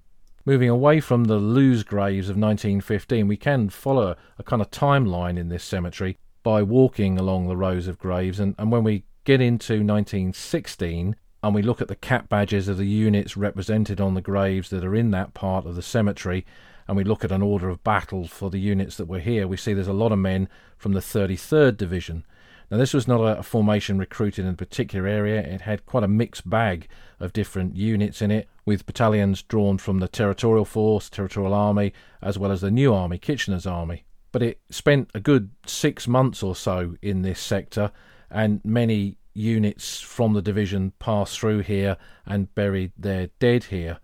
[0.45, 5.39] Moving away from the Loos graves of 1915, we can follow a kind of timeline
[5.39, 8.39] in this cemetery by walking along the rows of graves.
[8.39, 12.77] And, and when we get into 1916 and we look at the cap badges of
[12.77, 16.45] the units represented on the graves that are in that part of the cemetery,
[16.91, 19.55] and we look at an order of battle for the units that were here, we
[19.55, 22.25] see there's a lot of men from the 33rd Division.
[22.69, 26.09] Now, this was not a formation recruited in a particular area, it had quite a
[26.09, 31.53] mixed bag of different units in it, with battalions drawn from the Territorial Force, Territorial
[31.53, 34.03] Army, as well as the New Army, Kitchener's Army.
[34.33, 37.93] But it spent a good six months or so in this sector,
[38.29, 43.99] and many units from the division passed through here and buried their dead here.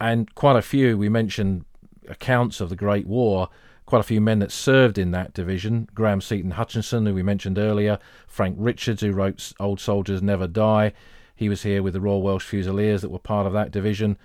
[0.00, 1.64] And quite a few, we mentioned
[2.08, 3.48] accounts of the Great War,
[3.86, 5.88] quite a few men that served in that division.
[5.94, 10.92] Graham Seton Hutchison, who we mentioned earlier, Frank Richards, who wrote Old Soldiers Never Die.
[11.34, 14.16] He was here with the Royal Welsh Fusiliers that were part of that division.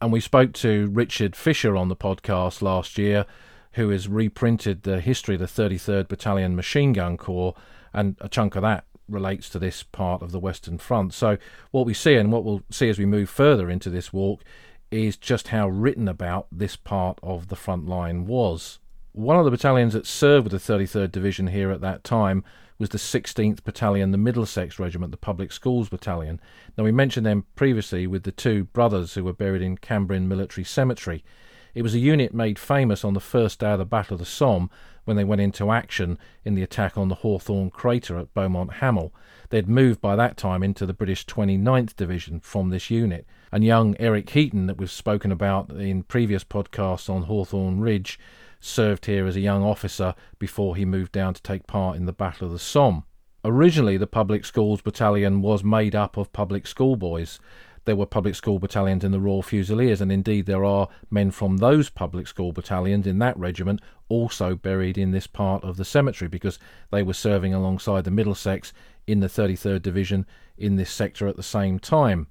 [0.00, 3.26] And we spoke to Richard Fisher on the podcast last year,
[3.72, 7.54] who has reprinted the history of the 33rd Battalion Machine Gun Corps,
[7.92, 11.14] and a chunk of that relates to this part of the Western Front.
[11.14, 11.38] So,
[11.70, 14.44] what we see and what we'll see as we move further into this walk
[14.90, 18.78] is just how written about this part of the front line was.
[19.12, 22.44] One of the battalions that served with the 33rd Division here at that time
[22.78, 26.40] was the 16th Battalion, the Middlesex Regiment, the Public Schools Battalion.
[26.76, 30.64] Now, we mentioned them previously with the two brothers who were buried in Cambrin Military
[30.64, 31.24] Cemetery.
[31.74, 34.26] It was a unit made famous on the first day of the Battle of the
[34.26, 34.70] Somme
[35.04, 39.12] when they went into action in the attack on the Hawthorn Crater at Beaumont Hamel.
[39.50, 43.26] They'd moved by that time into the British 29th Division from this unit.
[43.50, 48.18] And young Eric Heaton, that we've spoken about in previous podcasts on Hawthorn Ridge,
[48.60, 52.12] served here as a young officer before he moved down to take part in the
[52.12, 53.04] Battle of the Somme.
[53.44, 57.38] Originally, the Public Schools Battalion was made up of public schoolboys.
[57.84, 61.56] There were public school battalions in the Royal Fusiliers, and indeed there are men from
[61.56, 63.80] those public school battalions in that regiment
[64.10, 66.58] also buried in this part of the cemetery because
[66.90, 68.74] they were serving alongside the Middlesex
[69.08, 70.26] in the 33rd Division
[70.58, 72.28] in this sector at the same time.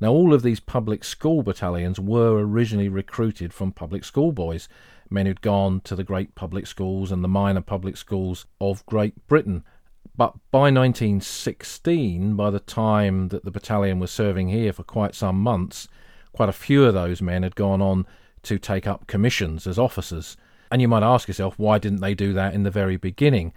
[0.00, 4.68] Now, all of these public school battalions were originally recruited from public school boys,
[5.10, 9.26] men who'd gone to the great public schools and the minor public schools of Great
[9.26, 9.64] Britain.
[10.16, 15.40] But by 1916, by the time that the battalion was serving here for quite some
[15.40, 15.88] months,
[16.32, 18.06] quite a few of those men had gone on
[18.44, 20.36] to take up commissions as officers.
[20.70, 23.52] And you might ask yourself, why didn't they do that in the very beginning?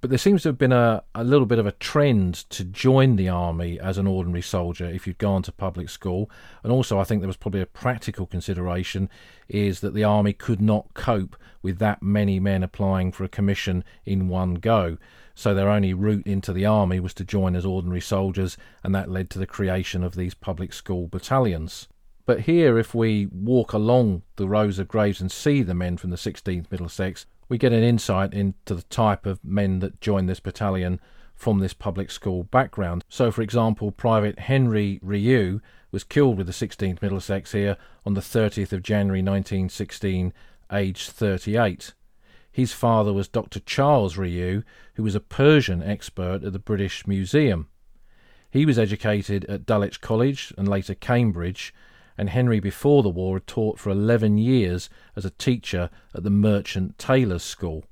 [0.00, 3.16] But there seems to have been a, a little bit of a trend to join
[3.16, 6.30] the army as an ordinary soldier if you'd gone to public school.
[6.62, 9.10] And also, I think there was probably a practical consideration
[9.48, 13.84] is that the army could not cope with that many men applying for a commission
[14.06, 14.96] in one go.
[15.34, 19.10] So their only route into the army was to join as ordinary soldiers, and that
[19.10, 21.88] led to the creation of these public school battalions.
[22.24, 26.10] But here, if we walk along the rows of graves and see the men from
[26.10, 30.40] the 16th Middlesex, we get an insight into the type of men that join this
[30.40, 31.00] battalion
[31.34, 33.04] from this public school background.
[33.08, 37.76] So, for example, Private Henry Rieu was killed with the 16th Middlesex here
[38.06, 40.32] on the 30th of January 1916,
[40.72, 41.92] aged 38.
[42.52, 43.58] His father was Dr.
[43.60, 44.62] Charles Rieu,
[44.94, 47.66] who was a Persian expert at the British Museum.
[48.48, 51.74] He was educated at Dulwich College and later Cambridge
[52.20, 56.28] and Henry before the war had taught for 11 years as a teacher at the
[56.28, 57.82] Merchant Tailors School.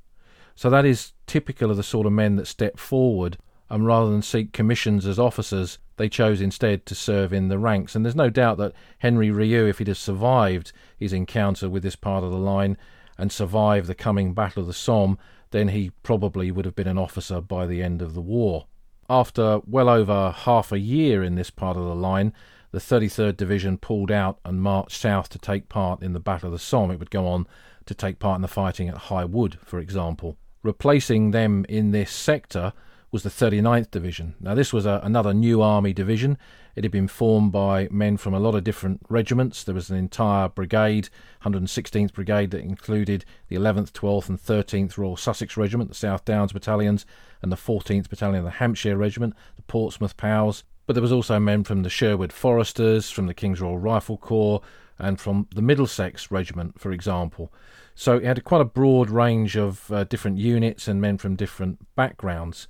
[0.54, 3.38] So that is typical of the sort of men that step forward
[3.70, 7.94] and rather than seek commissions as officers, they chose instead to serve in the ranks.
[7.94, 11.96] And there's no doubt that Henry Rieu, if he'd have survived his encounter with this
[11.96, 12.76] part of the line
[13.16, 15.16] and survived the coming Battle of the Somme,
[15.52, 18.66] then he probably would have been an officer by the end of the war.
[19.08, 22.34] After well over half a year in this part of the line,
[22.78, 26.52] the 33rd Division pulled out and marched south to take part in the Battle of
[26.52, 26.92] the Somme.
[26.92, 27.48] It would go on
[27.86, 30.36] to take part in the fighting at High Wood, for example.
[30.62, 32.72] Replacing them in this sector
[33.10, 34.34] was the 39th Division.
[34.38, 36.38] Now, this was a, another new army division.
[36.76, 39.64] It had been formed by men from a lot of different regiments.
[39.64, 41.08] There was an entire brigade,
[41.44, 46.52] 116th Brigade, that included the 11th, 12th, and 13th Royal Sussex Regiment, the South Downs
[46.52, 47.06] Battalions,
[47.42, 51.38] and the 14th Battalion of the Hampshire Regiment, the Portsmouth Pals, but there was also
[51.38, 54.62] men from the Sherwood Foresters, from the King's Royal Rifle Corps,
[54.98, 57.52] and from the Middlesex Regiment, for example.
[57.94, 61.94] So it had quite a broad range of uh, different units and men from different
[61.94, 62.68] backgrounds.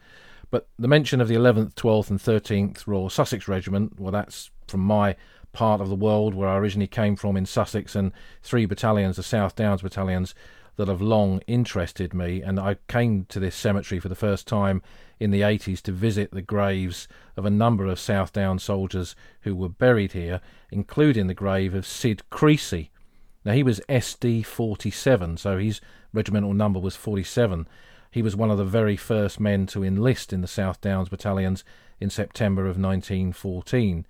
[0.50, 4.80] But the mention of the 11th, 12th, and 13th Royal Sussex Regiment, well, that's from
[4.80, 5.14] my
[5.52, 8.10] part of the world where I originally came from in Sussex, and
[8.42, 10.34] three battalions, the South Downs battalions,
[10.78, 12.40] that have long interested me.
[12.40, 14.80] And I came to this cemetery for the first time
[15.18, 19.56] in the 80s to visit the graves of a number of South Down soldiers who
[19.56, 22.92] were buried here, including the grave of Sid Creasy.
[23.44, 25.80] Now, he was SD 47, so his
[26.12, 27.66] regimental number was 47.
[28.12, 31.64] He was one of the very first men to enlist in the South Downs battalions
[31.98, 34.06] in September of 1914.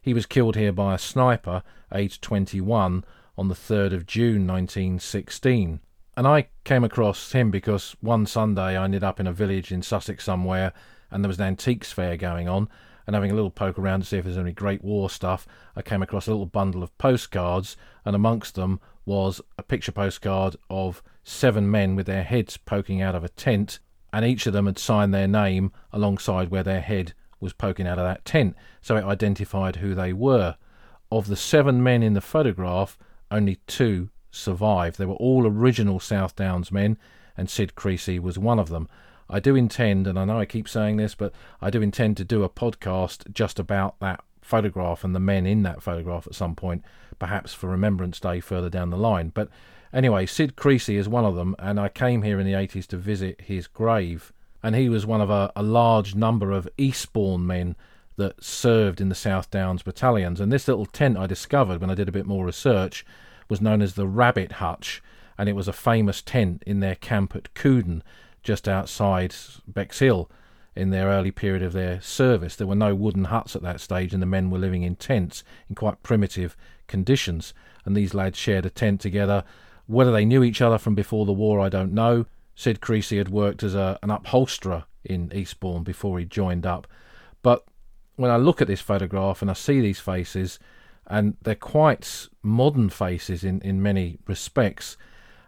[0.00, 3.04] He was killed here by a sniper, aged 21,
[3.36, 5.80] on the 3rd of June 1916
[6.16, 9.82] and I came across him because one Sunday I ended up in a village in
[9.82, 10.72] Sussex somewhere,
[11.10, 12.68] and there was an antiques fair going on.
[13.06, 15.82] And having a little poke around to see if there's any Great War stuff, I
[15.82, 21.02] came across a little bundle of postcards, and amongst them was a picture postcard of
[21.24, 23.80] seven men with their heads poking out of a tent,
[24.12, 27.98] and each of them had signed their name alongside where their head was poking out
[27.98, 30.56] of that tent, so it identified who they were.
[31.10, 32.96] Of the seven men in the photograph,
[33.30, 34.98] only two survived.
[34.98, 36.98] They were all original South Downs men,
[37.36, 38.88] and Sid Creasy was one of them.
[39.30, 42.24] I do intend, and I know I keep saying this, but I do intend to
[42.24, 46.56] do a podcast just about that photograph and the men in that photograph at some
[46.56, 46.84] point,
[47.18, 49.30] perhaps for Remembrance Day further down the line.
[49.32, 49.48] But
[49.92, 52.96] anyway, Sid Creasy is one of them, and I came here in the 80s to
[52.96, 54.32] visit his grave.
[54.62, 57.74] and he was one of a, a large number of Eastbourne men
[58.16, 60.40] that served in the South Downs battalions.
[60.40, 63.04] And this little tent I discovered when I did a bit more research
[63.52, 65.02] was known as the Rabbit Hutch,
[65.36, 68.02] and it was a famous tent in their camp at Cooden,
[68.42, 69.34] just outside
[69.68, 70.30] Bexhill.
[70.74, 74.14] In their early period of their service, there were no wooden huts at that stage,
[74.14, 77.52] and the men were living in tents in quite primitive conditions.
[77.84, 79.44] And these lads shared a tent together.
[79.86, 82.24] Whether they knew each other from before the war, I don't know.
[82.54, 86.86] Sid Creasy had worked as a, an upholsterer in Eastbourne before he joined up.
[87.42, 87.66] But
[88.16, 90.58] when I look at this photograph and I see these faces,
[91.06, 94.96] and they're quite modern faces in, in many respects,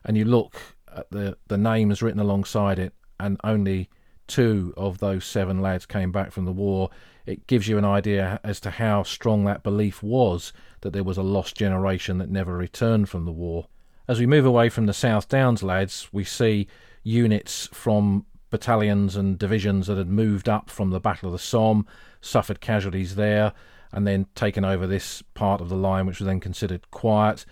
[0.05, 0.57] and you look
[0.95, 3.89] at the, the names written alongside it, and only
[4.27, 6.91] two of those seven lads came back from the war,
[7.27, 11.17] it gives you an idea as to how strong that belief was that there was
[11.17, 13.67] a lost generation that never returned from the war.
[14.07, 16.69] As we move away from the South Downs lads, we see
[17.03, 21.87] units from battalions and divisions that had moved up from the Battle of the Somme,
[22.21, 23.53] suffered casualties there,
[23.95, 27.47] and then taken over this part of the line, which was then considered quiet.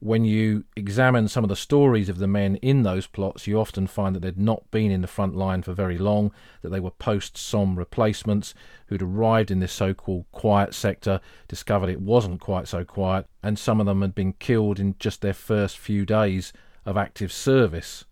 [0.00, 3.86] When you examine some of the stories of the men in those plots, you often
[3.86, 6.32] find that they'd not been in the front line for very long,
[6.62, 8.54] that they were post Somme replacements
[8.86, 13.58] who'd arrived in this so called quiet sector, discovered it wasn't quite so quiet, and
[13.58, 16.54] some of them had been killed in just their first few days
[16.86, 18.06] of active service.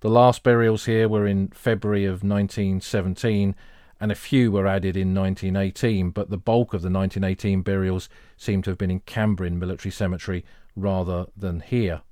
[0.00, 3.54] The last burials here were in February of 1917
[4.00, 8.62] and a few were added in 1918, but the bulk of the 1918 burials seem
[8.62, 10.44] to have been in Cambrin Military Cemetery
[10.74, 12.02] rather than here.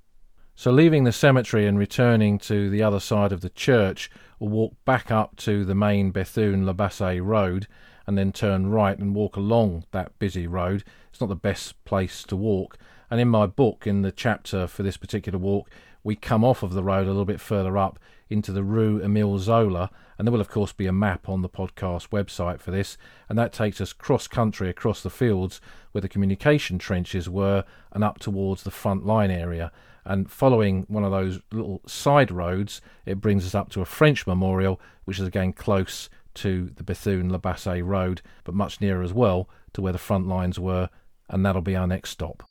[0.57, 4.75] So, leaving the cemetery and returning to the other side of the church, we'll walk
[4.85, 7.67] back up to the main Bethune La Bassée road
[8.07, 10.85] and then turn right and walk along that busy road.
[11.11, 12.79] It's not the best place to walk.
[13.11, 15.69] And in my book, in the chapter for this particular walk,
[16.05, 17.99] we come off of the road a little bit further up
[18.29, 21.49] into the Rue Emile Zola, and there will, of course, be a map on the
[21.49, 22.97] podcast website for this,
[23.29, 25.61] and that takes us cross country across the fields
[25.93, 29.73] where the communication trenches were and up towards the front line area.
[30.05, 34.27] And following one of those little side roads, it brings us up to a French
[34.27, 39.15] memorial, which is again close to the Bethune La Bassée road, but much nearer as
[39.15, 40.91] well to where the front lines were,
[41.31, 42.43] and that'll be our next stop.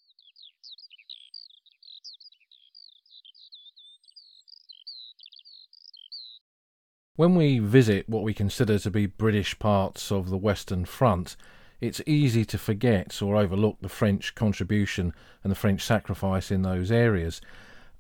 [7.16, 11.36] When we visit what we consider to be British parts of the Western Front,
[11.80, 16.92] it's easy to forget or overlook the French contribution and the French sacrifice in those
[16.92, 17.40] areas.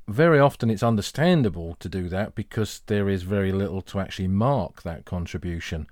[0.07, 4.81] Very often it's understandable to do that because there is very little to actually mark
[4.81, 5.85] that contribution.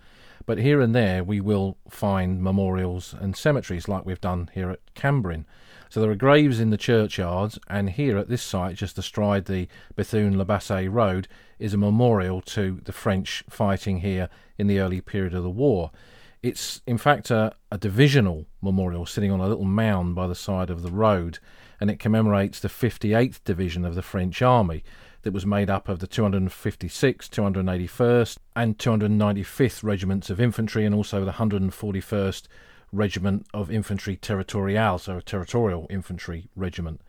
[0.47, 4.95] But here and there we will find memorials and cemeteries like we've done here at
[4.95, 5.45] Cambrin.
[5.91, 9.67] So there are graves in the churchyards, and here at this site, just astride the
[9.93, 11.27] Bethune La Bassée road,
[11.59, 15.91] is a memorial to the French fighting here in the early period of the war.
[16.41, 20.69] It's in fact a, a divisional memorial sitting on a little mound by the side
[20.69, 21.39] of the road,
[21.81, 24.85] and it commemorates the 58th Division of the French Army
[25.23, 31.25] that was made up of the 256th, 281st, and 295th Regiments of Infantry, and also
[31.25, 32.47] the 141st
[32.91, 37.01] Regiment of Infantry Territorial, so a territorial infantry regiment.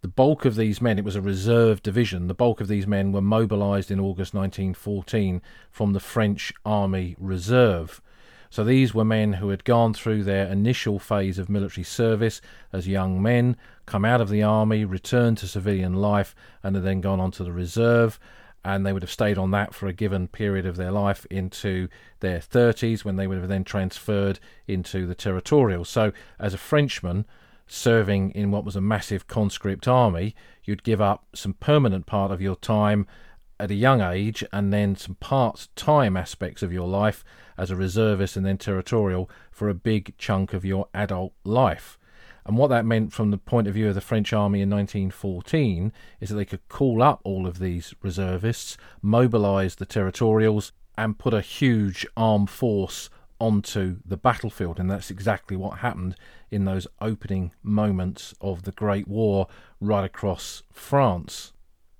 [0.00, 3.12] The bulk of these men, it was a reserve division, the bulk of these men
[3.12, 8.00] were mobilised in August 1914 from the French Army Reserve.
[8.48, 12.40] So these were men who had gone through their initial phase of military service
[12.72, 13.56] as young men,
[13.86, 17.44] come out of the army, returned to civilian life, and had then gone on to
[17.44, 18.18] the reserve
[18.64, 21.88] and they would have stayed on that for a given period of their life into
[22.20, 25.84] their 30s when they would have then transferred into the territorial.
[25.84, 27.26] So, as a Frenchman
[27.66, 30.34] serving in what was a massive conscript army,
[30.64, 33.06] you'd give up some permanent part of your time
[33.60, 37.22] at a young age and then some part time aspects of your life
[37.56, 41.98] as a reservist and then territorial for a big chunk of your adult life.
[42.44, 45.92] And what that meant from the point of view of the French army in 1914
[46.20, 51.34] is that they could call up all of these reservists, mobilise the territorials, and put
[51.34, 54.78] a huge armed force onto the battlefield.
[54.78, 56.14] And that's exactly what happened
[56.50, 59.46] in those opening moments of the Great War
[59.80, 61.52] right across France.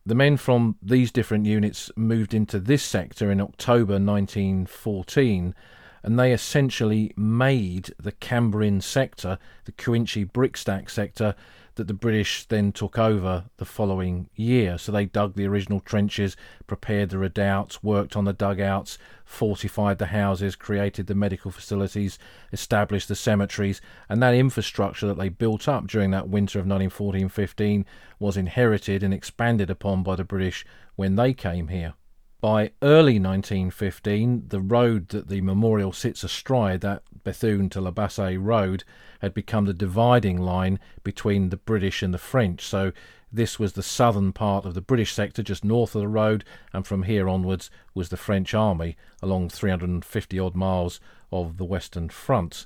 [0.05, 5.55] The men from these different units moved into this sector in October 1914
[6.03, 11.35] and they essentially made the Cambrin sector, the Cuinchy brickstack sector,
[11.81, 14.77] that the British then took over the following year.
[14.77, 16.37] So they dug the original trenches,
[16.67, 22.19] prepared the redoubts, worked on the dugouts, fortified the houses, created the medical facilities,
[22.53, 27.29] established the cemeteries, and that infrastructure that they built up during that winter of 1914
[27.29, 27.87] 15
[28.19, 31.95] was inherited and expanded upon by the British when they came here.
[32.41, 38.39] By early 1915, the road that the memorial sits astride, that Bethune to La Bassée
[38.41, 38.85] road,
[39.21, 42.65] had become the dividing line between the British and the French.
[42.65, 42.93] So
[43.31, 46.87] this was the southern part of the British sector, just north of the road, and
[46.87, 50.99] from here onwards was the French army along 350 odd miles
[51.31, 52.65] of the Western Front.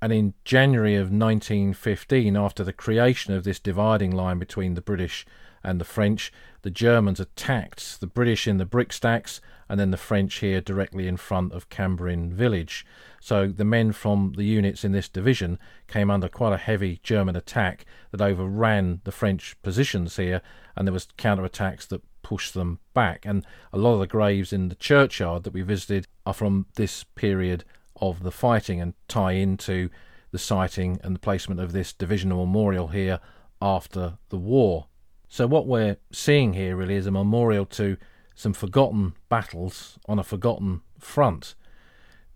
[0.00, 5.26] And in January of 1915, after the creation of this dividing line between the British
[5.62, 6.32] and the French,
[6.62, 11.06] the Germans attacked the British in the brick stacks and then the French here directly
[11.06, 12.86] in front of Cambrin village.
[13.20, 17.36] So the men from the units in this division came under quite a heavy German
[17.36, 20.40] attack that overran the French positions here,
[20.74, 23.26] and there was counterattacks that pushed them back.
[23.26, 27.04] And a lot of the graves in the churchyard that we visited are from this
[27.04, 27.64] period
[28.00, 29.90] of the fighting and tie into
[30.30, 33.20] the sighting and the placement of this divisional memorial here
[33.60, 34.86] after the war.
[35.28, 37.96] So, what we're seeing here really is a memorial to
[38.34, 41.54] some forgotten battles on a forgotten front.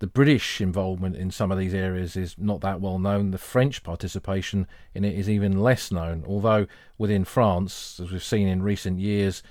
[0.01, 3.30] The British involvement in some of these areas is not that well known.
[3.30, 6.66] The French participation in it is even less known, although
[6.99, 9.43] within France, as we've seen in recent years,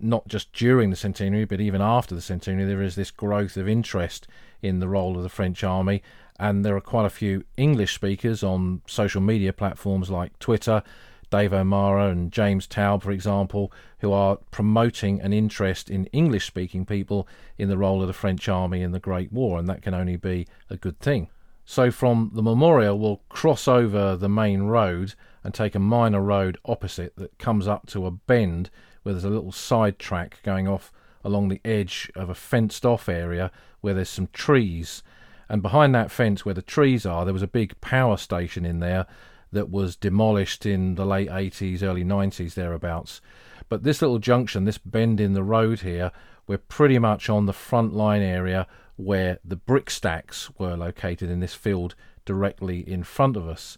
[0.00, 3.68] not just during the centenary, but even after the centenary, there is this growth of
[3.68, 4.28] interest
[4.62, 6.02] in the role of the French army.
[6.38, 10.84] And there are quite a few English speakers on social media platforms like Twitter,
[11.30, 16.86] Dave O'Mara and James Taub, for example, who are promoting an interest in English speaking
[16.86, 19.94] people in the role of the French army in the Great War, and that can
[19.94, 21.28] only be a good thing.
[21.64, 25.14] So, from the memorial, we'll cross over the main road
[25.44, 28.70] and take a minor road opposite that comes up to a bend
[29.02, 30.90] where there's a little side track going off
[31.22, 33.50] along the edge of a fenced off area
[33.82, 35.02] where there's some trees.
[35.48, 38.80] And behind that fence where the trees are, there was a big power station in
[38.80, 39.06] there
[39.52, 43.20] that was demolished in the late 80s, early 90s, thereabouts.
[43.68, 46.12] But this little junction, this bend in the road here,
[46.46, 51.40] we're pretty much on the front line area where the brick stacks were located in
[51.40, 51.94] this field
[52.24, 53.76] directly in front of us.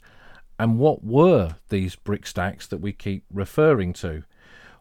[0.58, 4.24] And what were these brick stacks that we keep referring to?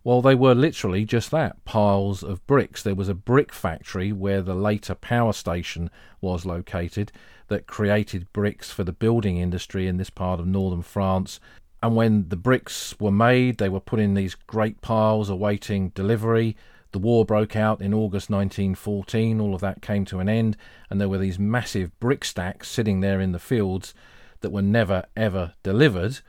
[0.09, 2.81] Well, they were literally just that piles of bricks.
[2.81, 7.11] There was a brick factory where the later power station was located
[7.47, 11.39] that created bricks for the building industry in this part of northern France.
[11.83, 16.57] And when the bricks were made, they were put in these great piles awaiting delivery.
[16.91, 19.39] The war broke out in August 1914.
[19.39, 20.57] All of that came to an end,
[20.89, 23.93] and there were these massive brick stacks sitting there in the fields
[24.41, 26.21] that were never ever delivered.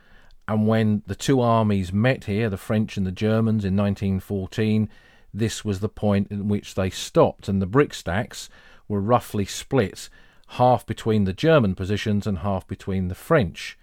[0.47, 4.89] And when the two armies met here, the French and the Germans, in 1914,
[5.33, 8.49] this was the point in which they stopped, and the brick stacks
[8.87, 10.09] were roughly split
[10.55, 13.77] half between the German positions and half between the French.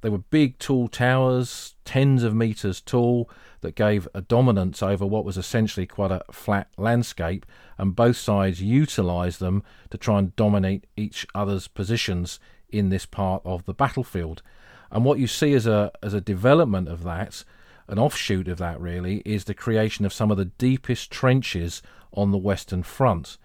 [0.00, 3.28] They were big, tall towers, tens of metres tall,
[3.60, 7.44] that gave a dominance over what was essentially quite a flat landscape,
[7.76, 12.38] and both sides utilised them to try and dominate each other's positions
[12.70, 14.42] in this part of the battlefield.
[14.90, 17.44] And what you see as a as a development of that,
[17.88, 21.82] an offshoot of that really, is the creation of some of the deepest trenches
[22.12, 23.38] on the Western Front.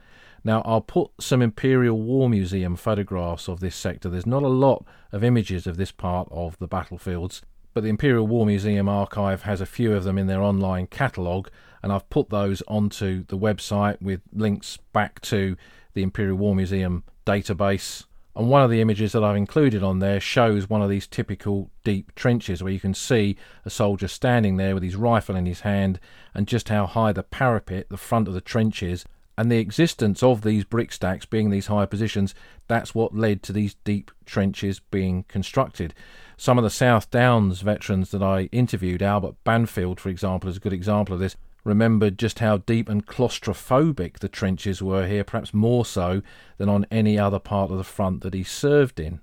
[0.46, 4.10] Now, I'll put some Imperial War Museum photographs of this sector.
[4.10, 7.42] There's not a lot of images of this part of the battlefields,
[7.74, 11.50] but the Imperial War Museum archive has a few of them in their online catalogue,
[11.82, 15.56] and I've put those onto the website with links back to
[15.94, 20.20] the Imperial War Museum database and one of the images that I've included on there
[20.20, 24.74] shows one of these typical deep trenches where you can see a soldier standing there
[24.74, 26.00] with his rifle in his hand
[26.34, 29.06] and just how high the parapet, the front of the trench is.
[29.38, 32.34] And the existence of these brick stacks being these high positions,
[32.68, 35.94] that's what led to these deep trenches being constructed.
[36.38, 40.60] Some of the South Downs veterans that I interviewed, Albert Banfield, for example, is a
[40.60, 45.54] good example of this, remembered just how deep and claustrophobic the trenches were here, perhaps
[45.54, 46.22] more so
[46.58, 49.20] than on any other part of the front that he served in.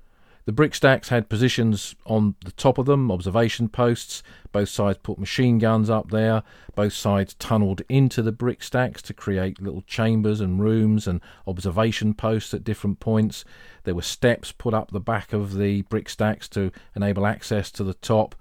[0.46, 4.22] The brick stacks had positions on the top of them, observation posts.
[4.52, 6.42] Both sides put machine guns up there.
[6.74, 12.14] Both sides tunnelled into the brick stacks to create little chambers and rooms and observation
[12.14, 13.44] posts at different points.
[13.84, 17.84] There were steps put up the back of the brick stacks to enable access to
[17.84, 18.34] the top.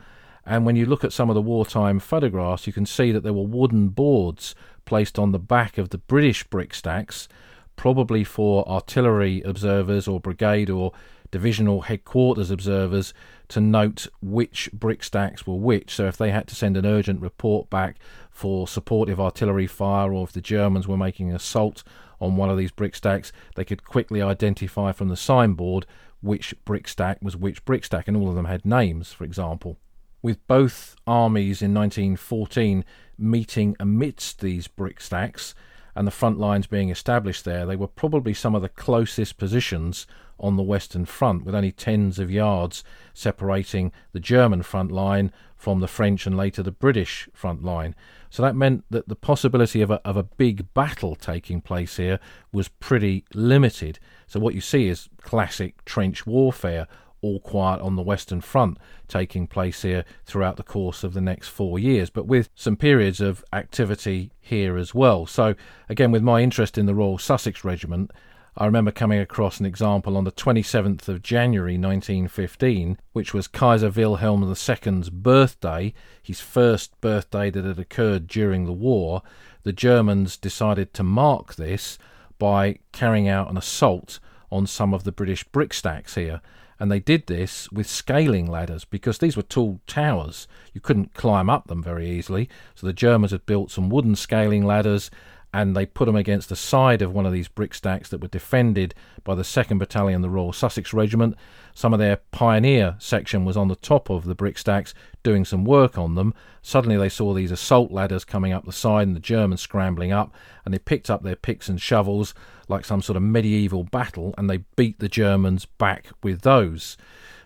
[0.45, 3.33] And when you look at some of the wartime photographs, you can see that there
[3.33, 7.27] were wooden boards placed on the back of the British brick stacks,
[7.75, 10.91] probably for artillery observers or brigade or
[11.31, 13.13] divisional headquarters observers
[13.47, 15.93] to note which brick stacks were which.
[15.93, 17.97] So if they had to send an urgent report back
[18.31, 21.83] for supportive artillery fire or if the Germans were making an assault
[22.19, 25.85] on one of these brick stacks, they could quickly identify from the signboard
[26.21, 29.77] which brick stack was which brick stack, and all of them had names, for example
[30.21, 32.83] with both armies in 1914
[33.17, 35.53] meeting amidst these brick stacks.
[35.95, 40.07] and the front lines being established there, they were probably some of the closest positions
[40.39, 45.81] on the Western Front, with only tens of yards separating the German front line from
[45.81, 47.95] the French and later the British front line.
[48.29, 52.19] So that meant that the possibility of a, of a big battle taking place here
[52.53, 53.99] was pretty limited.
[54.27, 56.87] So what you see is classic trench warfare,
[57.21, 61.49] all quiet on the Western Front, taking place here throughout the course of the next
[61.49, 65.25] four years, but with some periods of activity here as well.
[65.25, 65.55] So,
[65.89, 68.11] again, with my interest in the Royal Sussex Regiment,
[68.57, 73.89] I remember coming across an example on the 27th of January 1915, which was Kaiser
[73.89, 79.21] Wilhelm II's birthday, his first birthday that had occurred during the war.
[79.63, 81.97] The Germans decided to mark this
[82.37, 84.19] by carrying out an assault
[84.51, 86.41] on some of the British brick stacks here.
[86.79, 90.47] And they did this with scaling ladders because these were tall towers.
[90.73, 92.47] You couldn't climb up them very easily.
[92.75, 95.11] So the Germans had built some wooden scaling ladders
[95.53, 98.27] and they put them against the side of one of these brick stacks that were
[98.27, 98.93] defended
[99.23, 101.35] by the 2nd Battalion, the Royal Sussex Regiment.
[101.73, 104.93] Some of their pioneer section was on the top of the brick stacks
[105.23, 106.33] doing some work on them.
[106.61, 110.33] Suddenly they saw these assault ladders coming up the side and the Germans scrambling up,
[110.65, 112.33] and they picked up their picks and shovels
[112.67, 116.95] like some sort of medieval battle and they beat the Germans back with those.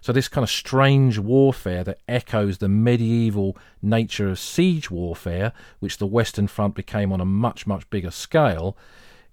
[0.03, 5.97] So, this kind of strange warfare that echoes the medieval nature of siege warfare, which
[5.97, 8.75] the Western Front became on a much, much bigger scale,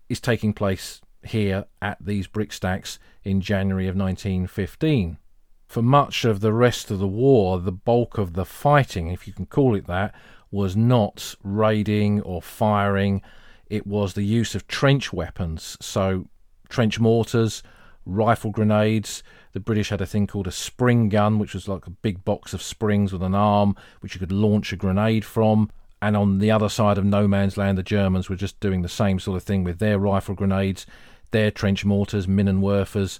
[0.08, 5.18] is taking place here at these brick stacks in January of 1915.
[5.66, 9.32] For much of the rest of the war, the bulk of the fighting, if you
[9.32, 10.14] can call it that,
[10.52, 13.22] was not raiding or firing.
[13.66, 16.28] It was the use of trench weapons, so
[16.68, 17.64] trench mortars,
[18.06, 21.90] rifle grenades, the British had a thing called a spring gun, which was like a
[21.90, 25.70] big box of springs with an arm, which you could launch a grenade from.
[26.02, 28.88] And on the other side of no man's land, the Germans were just doing the
[28.88, 30.86] same sort of thing with their rifle grenades,
[31.30, 33.18] their trench mortars, Minenwerfers.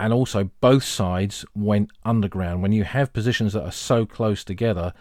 [0.00, 2.62] And also, both sides went underground.
[2.62, 4.92] When you have positions that are so close together,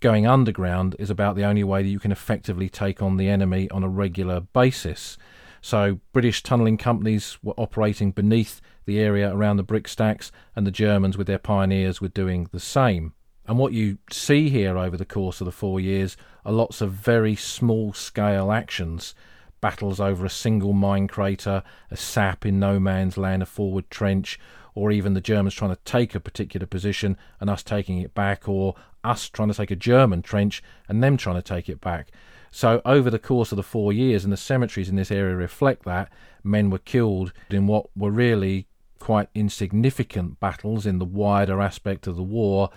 [0.00, 3.68] going underground is about the only way that you can effectively take on the enemy
[3.70, 5.18] on a regular basis.
[5.60, 10.70] So, British tunnelling companies were operating beneath the area around the brick stacks, and the
[10.70, 13.12] Germans with their pioneers were doing the same.
[13.46, 16.92] And what you see here over the course of the four years are lots of
[16.92, 19.14] very small scale actions
[19.60, 24.38] battles over a single mine crater, a sap in no man's land, a forward trench,
[24.74, 28.48] or even the Germans trying to take a particular position and us taking it back,
[28.48, 32.10] or us trying to take a German trench and them trying to take it back.
[32.50, 35.84] So, over the course of the four years, and the cemeteries in this area reflect
[35.84, 36.10] that,
[36.42, 38.66] men were killed in what were really
[38.98, 42.70] quite insignificant battles in the wider aspect of the war,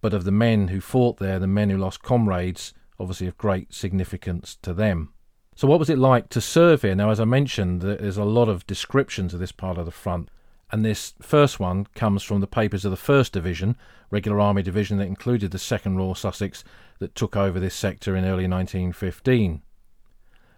[0.00, 3.72] but of the men who fought there, the men who lost comrades, obviously of great
[3.72, 5.12] significance to them.
[5.54, 6.94] So, what was it like to serve here?
[6.94, 10.30] Now, as I mentioned, there's a lot of descriptions of this part of the front,
[10.70, 13.76] and this first one comes from the papers of the 1st Division,
[14.10, 16.64] regular army division that included the 2nd Royal Sussex
[16.98, 19.62] that took over this sector in early 1915.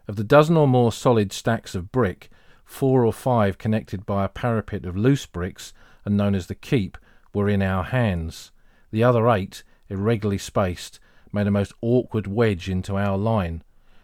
[0.07, 2.31] Of the dozen or more solid stacks of brick,
[2.65, 5.73] four or five connected by a parapet of loose bricks
[6.05, 6.99] and known as the keep
[7.33, 8.53] were in our hands.
[8.91, 11.01] The other eight, irregularly spaced,
[11.33, 13.63] made a most awkward wedge into our line.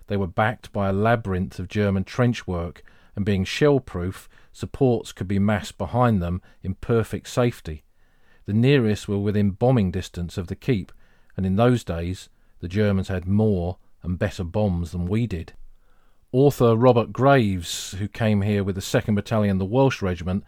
[0.08, 2.82] They were backed by a labyrinth of German trench work,
[3.14, 7.84] and being shell proof, supports could be massed behind them in perfect safety.
[8.46, 10.90] The nearest were within bombing distance of the keep,
[11.36, 12.28] and in those days
[12.60, 15.52] the Germans had more and better bombs than we did.
[16.32, 20.44] Author Robert Graves, who came here with the 2nd Battalion, the Welsh Regiment,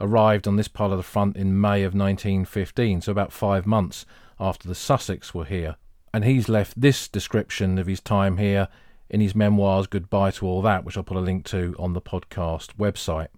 [0.00, 4.06] arrived on this part of the front in May of 1915, so about five months
[4.40, 5.76] after the Sussex were here.
[6.12, 8.68] And he's left this description of his time here
[9.10, 12.00] in his memoirs, Goodbye to All That, which I'll put a link to on the
[12.00, 13.28] podcast website.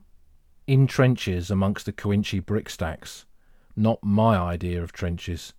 [0.66, 3.26] In trenches amongst the Cuinchy brick stacks.
[3.74, 5.52] Not my idea of trenches.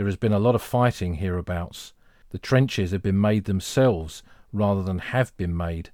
[0.00, 1.92] There has been a lot of fighting hereabouts.
[2.30, 5.90] The trenches have been made themselves rather than have been made,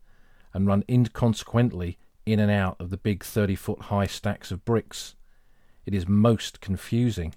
[0.55, 5.17] and run inconsequently in and out of the big 30 foot high stacks of bricks.
[5.87, 7.35] It is most confusing.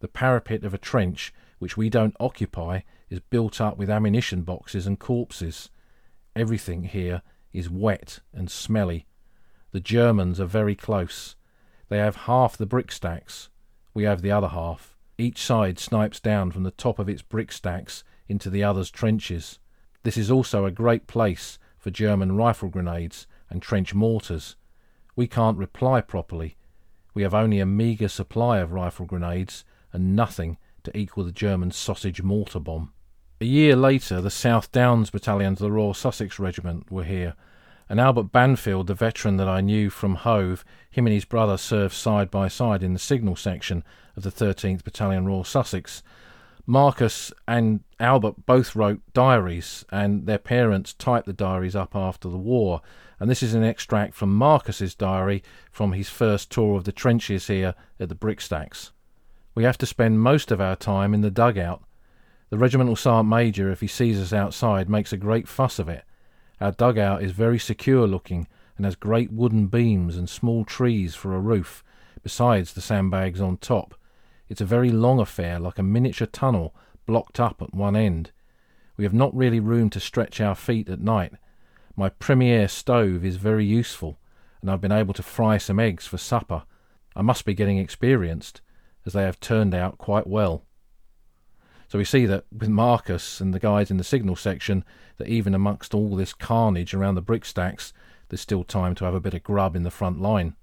[0.00, 4.88] The parapet of a trench, which we don't occupy, is built up with ammunition boxes
[4.88, 5.70] and corpses.
[6.34, 7.22] Everything here
[7.52, 9.06] is wet and smelly.
[9.70, 11.36] The Germans are very close.
[11.88, 13.50] They have half the brick stacks.
[13.94, 14.91] We have the other half.
[15.18, 19.58] Each side snipes down from the top of its brick stacks into the other's trenches.
[20.02, 24.56] This is also a great place for German rifle grenades and trench mortars.
[25.14, 26.56] We can't reply properly.
[27.14, 31.70] We have only a meagre supply of rifle grenades and nothing to equal the German
[31.70, 32.92] sausage mortar bomb.
[33.40, 37.34] A year later, the South Downs battalions of the Royal Sussex Regiment were here,
[37.92, 41.92] and Albert Banfield, the veteran that I knew from Hove, him and his brother served
[41.92, 43.84] side by side in the signal section
[44.16, 46.02] of the 13th Battalion Royal Sussex.
[46.64, 52.38] Marcus and Albert both wrote diaries, and their parents typed the diaries up after the
[52.38, 52.80] war.
[53.20, 57.48] And this is an extract from Marcus's diary from his first tour of the trenches
[57.48, 58.92] here at the Brickstacks.
[59.54, 61.82] We have to spend most of our time in the dugout.
[62.48, 66.04] The regimental sergeant major, if he sees us outside, makes a great fuss of it.
[66.62, 68.46] Our dugout is very secure looking
[68.76, 71.82] and has great wooden beams and small trees for a roof,
[72.22, 73.96] besides the sandbags on top.
[74.48, 76.72] It's a very long affair, like a miniature tunnel,
[77.04, 78.30] blocked up at one end.
[78.96, 81.32] We have not really room to stretch our feet at night.
[81.96, 84.20] My Premier stove is very useful,
[84.60, 86.62] and I've been able to fry some eggs for supper.
[87.16, 88.60] I must be getting experienced,
[89.04, 90.62] as they have turned out quite well.
[91.92, 94.82] So we see that with Marcus and the guys in the signal section,
[95.18, 97.92] that even amongst all this carnage around the brick stacks,
[98.30, 100.56] there's still time to have a bit of grub in the front line.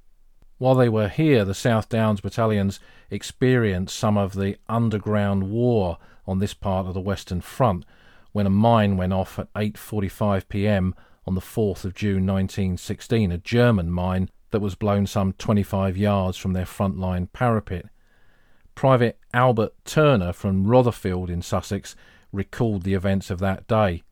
[0.58, 2.80] While they were here, the South Downs battalions
[3.12, 7.86] experienced some of the underground war on this part of the Western Front
[8.32, 10.96] when a mine went off at 8:45 p.m.
[11.28, 16.38] on the 4th of June 1916, a German mine that was blown some 25 yards
[16.38, 17.86] from their front line parapet.
[18.80, 21.98] Private Albert Turner from Rotherfield in Sussex
[22.32, 24.04] recalled the events of that day.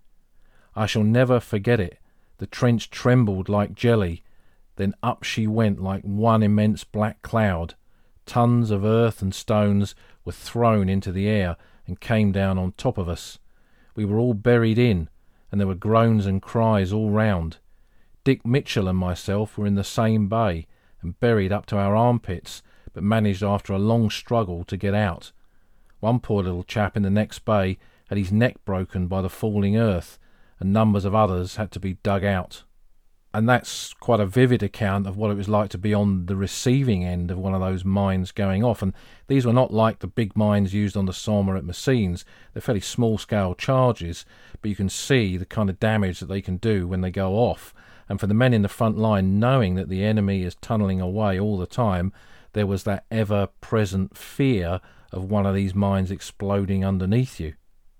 [0.75, 1.99] I shall never forget it.
[2.39, 4.25] The trench trembled like jelly
[4.75, 7.75] then up she went like one immense black cloud.
[8.25, 9.95] Tons of earth and stones
[10.25, 11.55] were thrown into the air
[11.85, 13.39] and came down on top of us.
[13.95, 15.07] We were all buried in,
[15.49, 17.59] and there were groans and cries all round.
[18.25, 20.67] Dick Mitchell and myself were in the same bay,
[21.01, 22.61] and buried up to our armpits,
[22.97, 25.31] but managed after a long struggle to get out.
[25.99, 27.77] One poor little chap in the next bay
[28.09, 30.17] had his neck broken by the falling earth,
[30.59, 32.63] and numbers of others had to be dug out
[33.37, 36.35] and that's quite a vivid account of what it was like to be on the
[36.35, 38.81] receiving end of one of those mines going off.
[38.81, 38.93] And
[39.27, 42.25] these were not like the big mines used on the Somme at Messines.
[42.53, 44.25] They're fairly small scale charges,
[44.59, 47.33] but you can see the kind of damage that they can do when they go
[47.33, 47.75] off.
[48.09, 51.39] And for the men in the front line, knowing that the enemy is tunnelling away
[51.39, 52.13] all the time,
[52.57, 54.81] there was that ever present fear
[55.11, 57.53] of one of these mines exploding underneath you.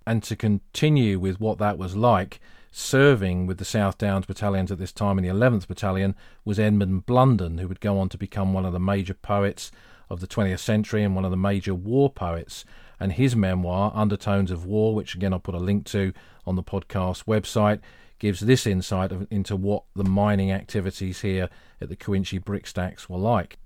[0.07, 2.39] And to continue with what that was like,
[2.71, 7.05] serving with the South Downs battalions at this time in the 11th Battalion was Edmund
[7.05, 9.71] Blunden, who would go on to become one of the major poets
[10.09, 12.65] of the 20th century and one of the major war poets.
[12.99, 16.13] And his memoir, Undertones of War, which again I'll put a link to
[16.47, 17.81] on the podcast website,
[18.17, 21.47] gives this insight into what the mining activities here
[21.79, 23.59] at the Cuinchy Brickstacks were like.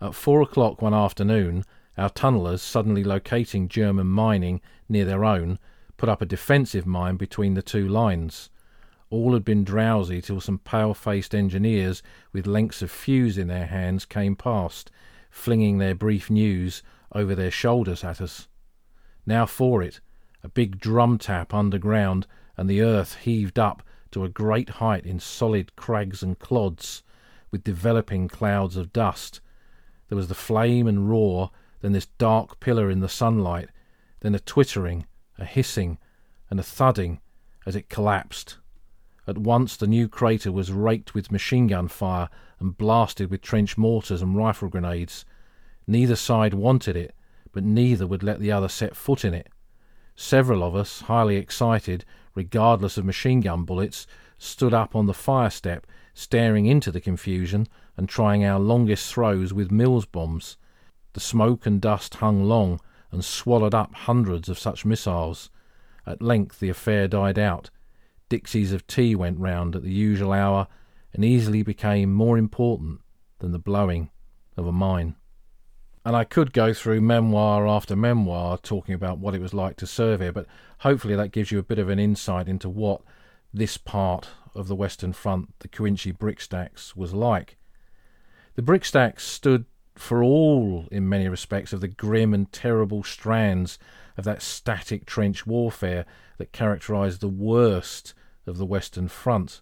[0.00, 1.64] At four o'clock one afternoon,
[1.96, 5.58] our tunnellers, suddenly locating German mining near their own,
[5.96, 8.48] put up a defensive mine between the two lines.
[9.10, 13.66] All had been drowsy till some pale faced engineers with lengths of fuse in their
[13.66, 14.92] hands came past,
[15.30, 16.82] flinging their brief news
[17.12, 18.46] over their shoulders at us.
[19.26, 20.00] Now for it,
[20.44, 23.82] a big drum tap underground, and the earth heaved up
[24.12, 27.02] to a great height in solid crags and clods,
[27.50, 29.40] with developing clouds of dust.
[30.08, 31.50] There was the flame and roar,
[31.80, 33.68] then this dark pillar in the sunlight,
[34.20, 35.06] then a twittering,
[35.38, 35.98] a hissing,
[36.50, 37.20] and a thudding
[37.66, 38.58] as it collapsed.
[39.26, 43.76] At once the new crater was raked with machine gun fire and blasted with trench
[43.76, 45.26] mortars and rifle grenades.
[45.86, 47.14] Neither side wanted it,
[47.52, 49.48] but neither would let the other set foot in it.
[50.16, 52.04] Several of us, highly excited,
[52.34, 54.06] regardless of machine gun bullets,
[54.38, 57.68] stood up on the fire step, staring into the confusion
[57.98, 60.56] and trying our longest throws with Mills bombs.
[61.14, 62.80] The smoke and dust hung long,
[63.10, 65.50] and swallowed up hundreds of such missiles.
[66.06, 67.70] At length the affair died out.
[68.28, 70.68] Dixies of tea went round at the usual hour,
[71.12, 73.00] and easily became more important
[73.40, 74.10] than the blowing
[74.56, 75.16] of a mine.
[76.04, 79.88] And I could go through memoir after memoir talking about what it was like to
[79.88, 80.46] serve here, but
[80.78, 83.02] hopefully that gives you a bit of an insight into what
[83.52, 87.57] this part of the Western Front, the Cuinchy Brickstacks, was like.
[88.58, 93.78] The Brickstacks stood for all, in many respects, of the grim and terrible strands
[94.16, 96.04] of that static trench warfare
[96.38, 98.14] that characterised the worst
[98.48, 99.60] of the Western Front.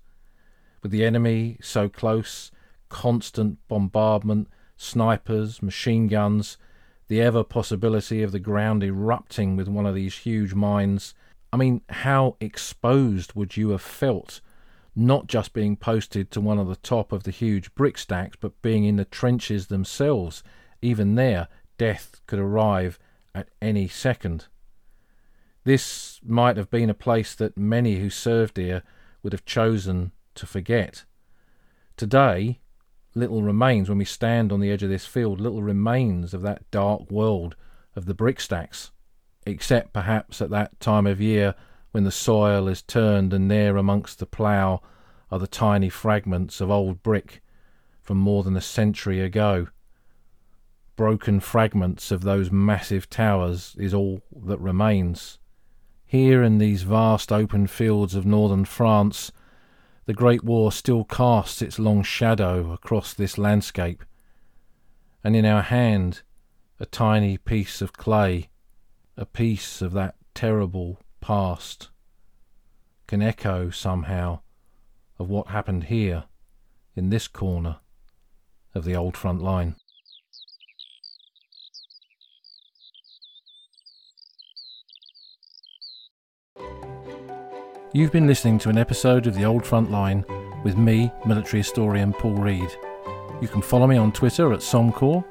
[0.82, 2.50] With the enemy so close,
[2.88, 6.56] constant bombardment, snipers, machine guns,
[7.08, 11.12] the ever possibility of the ground erupting with one of these huge mines.
[11.52, 14.40] I mean, how exposed would you have felt
[14.96, 18.62] not just being posted to one of the top of the huge brick stacks, but
[18.62, 20.42] being in the trenches themselves.
[20.80, 22.98] Even there, death could arrive
[23.34, 24.46] at any second.
[25.64, 28.82] This might have been a place that many who served here
[29.22, 31.04] would have chosen to forget.
[31.98, 32.60] Today,
[33.14, 36.70] little remains when we stand on the edge of this field, little remains of that
[36.70, 37.54] dark world
[37.94, 38.92] of the brick stacks,
[39.46, 41.54] except perhaps at that time of year
[41.96, 44.82] when the soil is turned and there amongst the plough
[45.30, 47.40] are the tiny fragments of old brick
[48.02, 49.66] from more than a century ago.
[50.94, 55.38] Broken fragments of those massive towers is all that remains.
[56.04, 59.32] Here in these vast open fields of northern France,
[60.04, 64.04] the Great War still casts its long shadow across this landscape,
[65.24, 66.20] and in our hand
[66.78, 68.50] a tiny piece of clay,
[69.16, 71.88] a piece of that terrible past,
[73.08, 74.38] can echo somehow
[75.18, 76.22] of what happened here
[76.94, 77.78] in this corner
[78.76, 79.74] of the old front line.
[87.92, 90.24] You've been listening to an episode of The Old Front Line
[90.62, 92.70] with me, military historian Paul Reed.
[93.42, 95.24] You can follow me on Twitter at Sommecourt.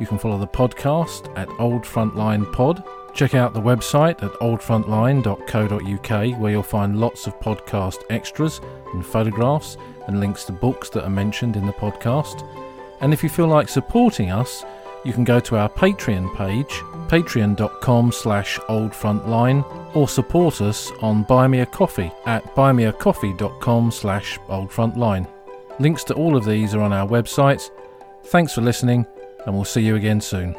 [0.00, 2.82] You can follow the podcast at Old Frontline Pod.
[3.14, 8.60] Check out the website at oldfrontline.co.uk where you'll find lots of podcast extras
[8.94, 12.46] and photographs and links to books that are mentioned in the podcast.
[13.00, 14.64] And if you feel like supporting us,
[15.04, 16.72] you can go to our Patreon page,
[17.08, 25.28] patreon.com slash oldfrontline, or support us on Buy Me a Coffee at buymeacoffee.com slash oldfrontline.
[25.80, 27.68] Links to all of these are on our website.
[28.26, 29.06] Thanks for listening,
[29.44, 30.56] and we'll see you again soon.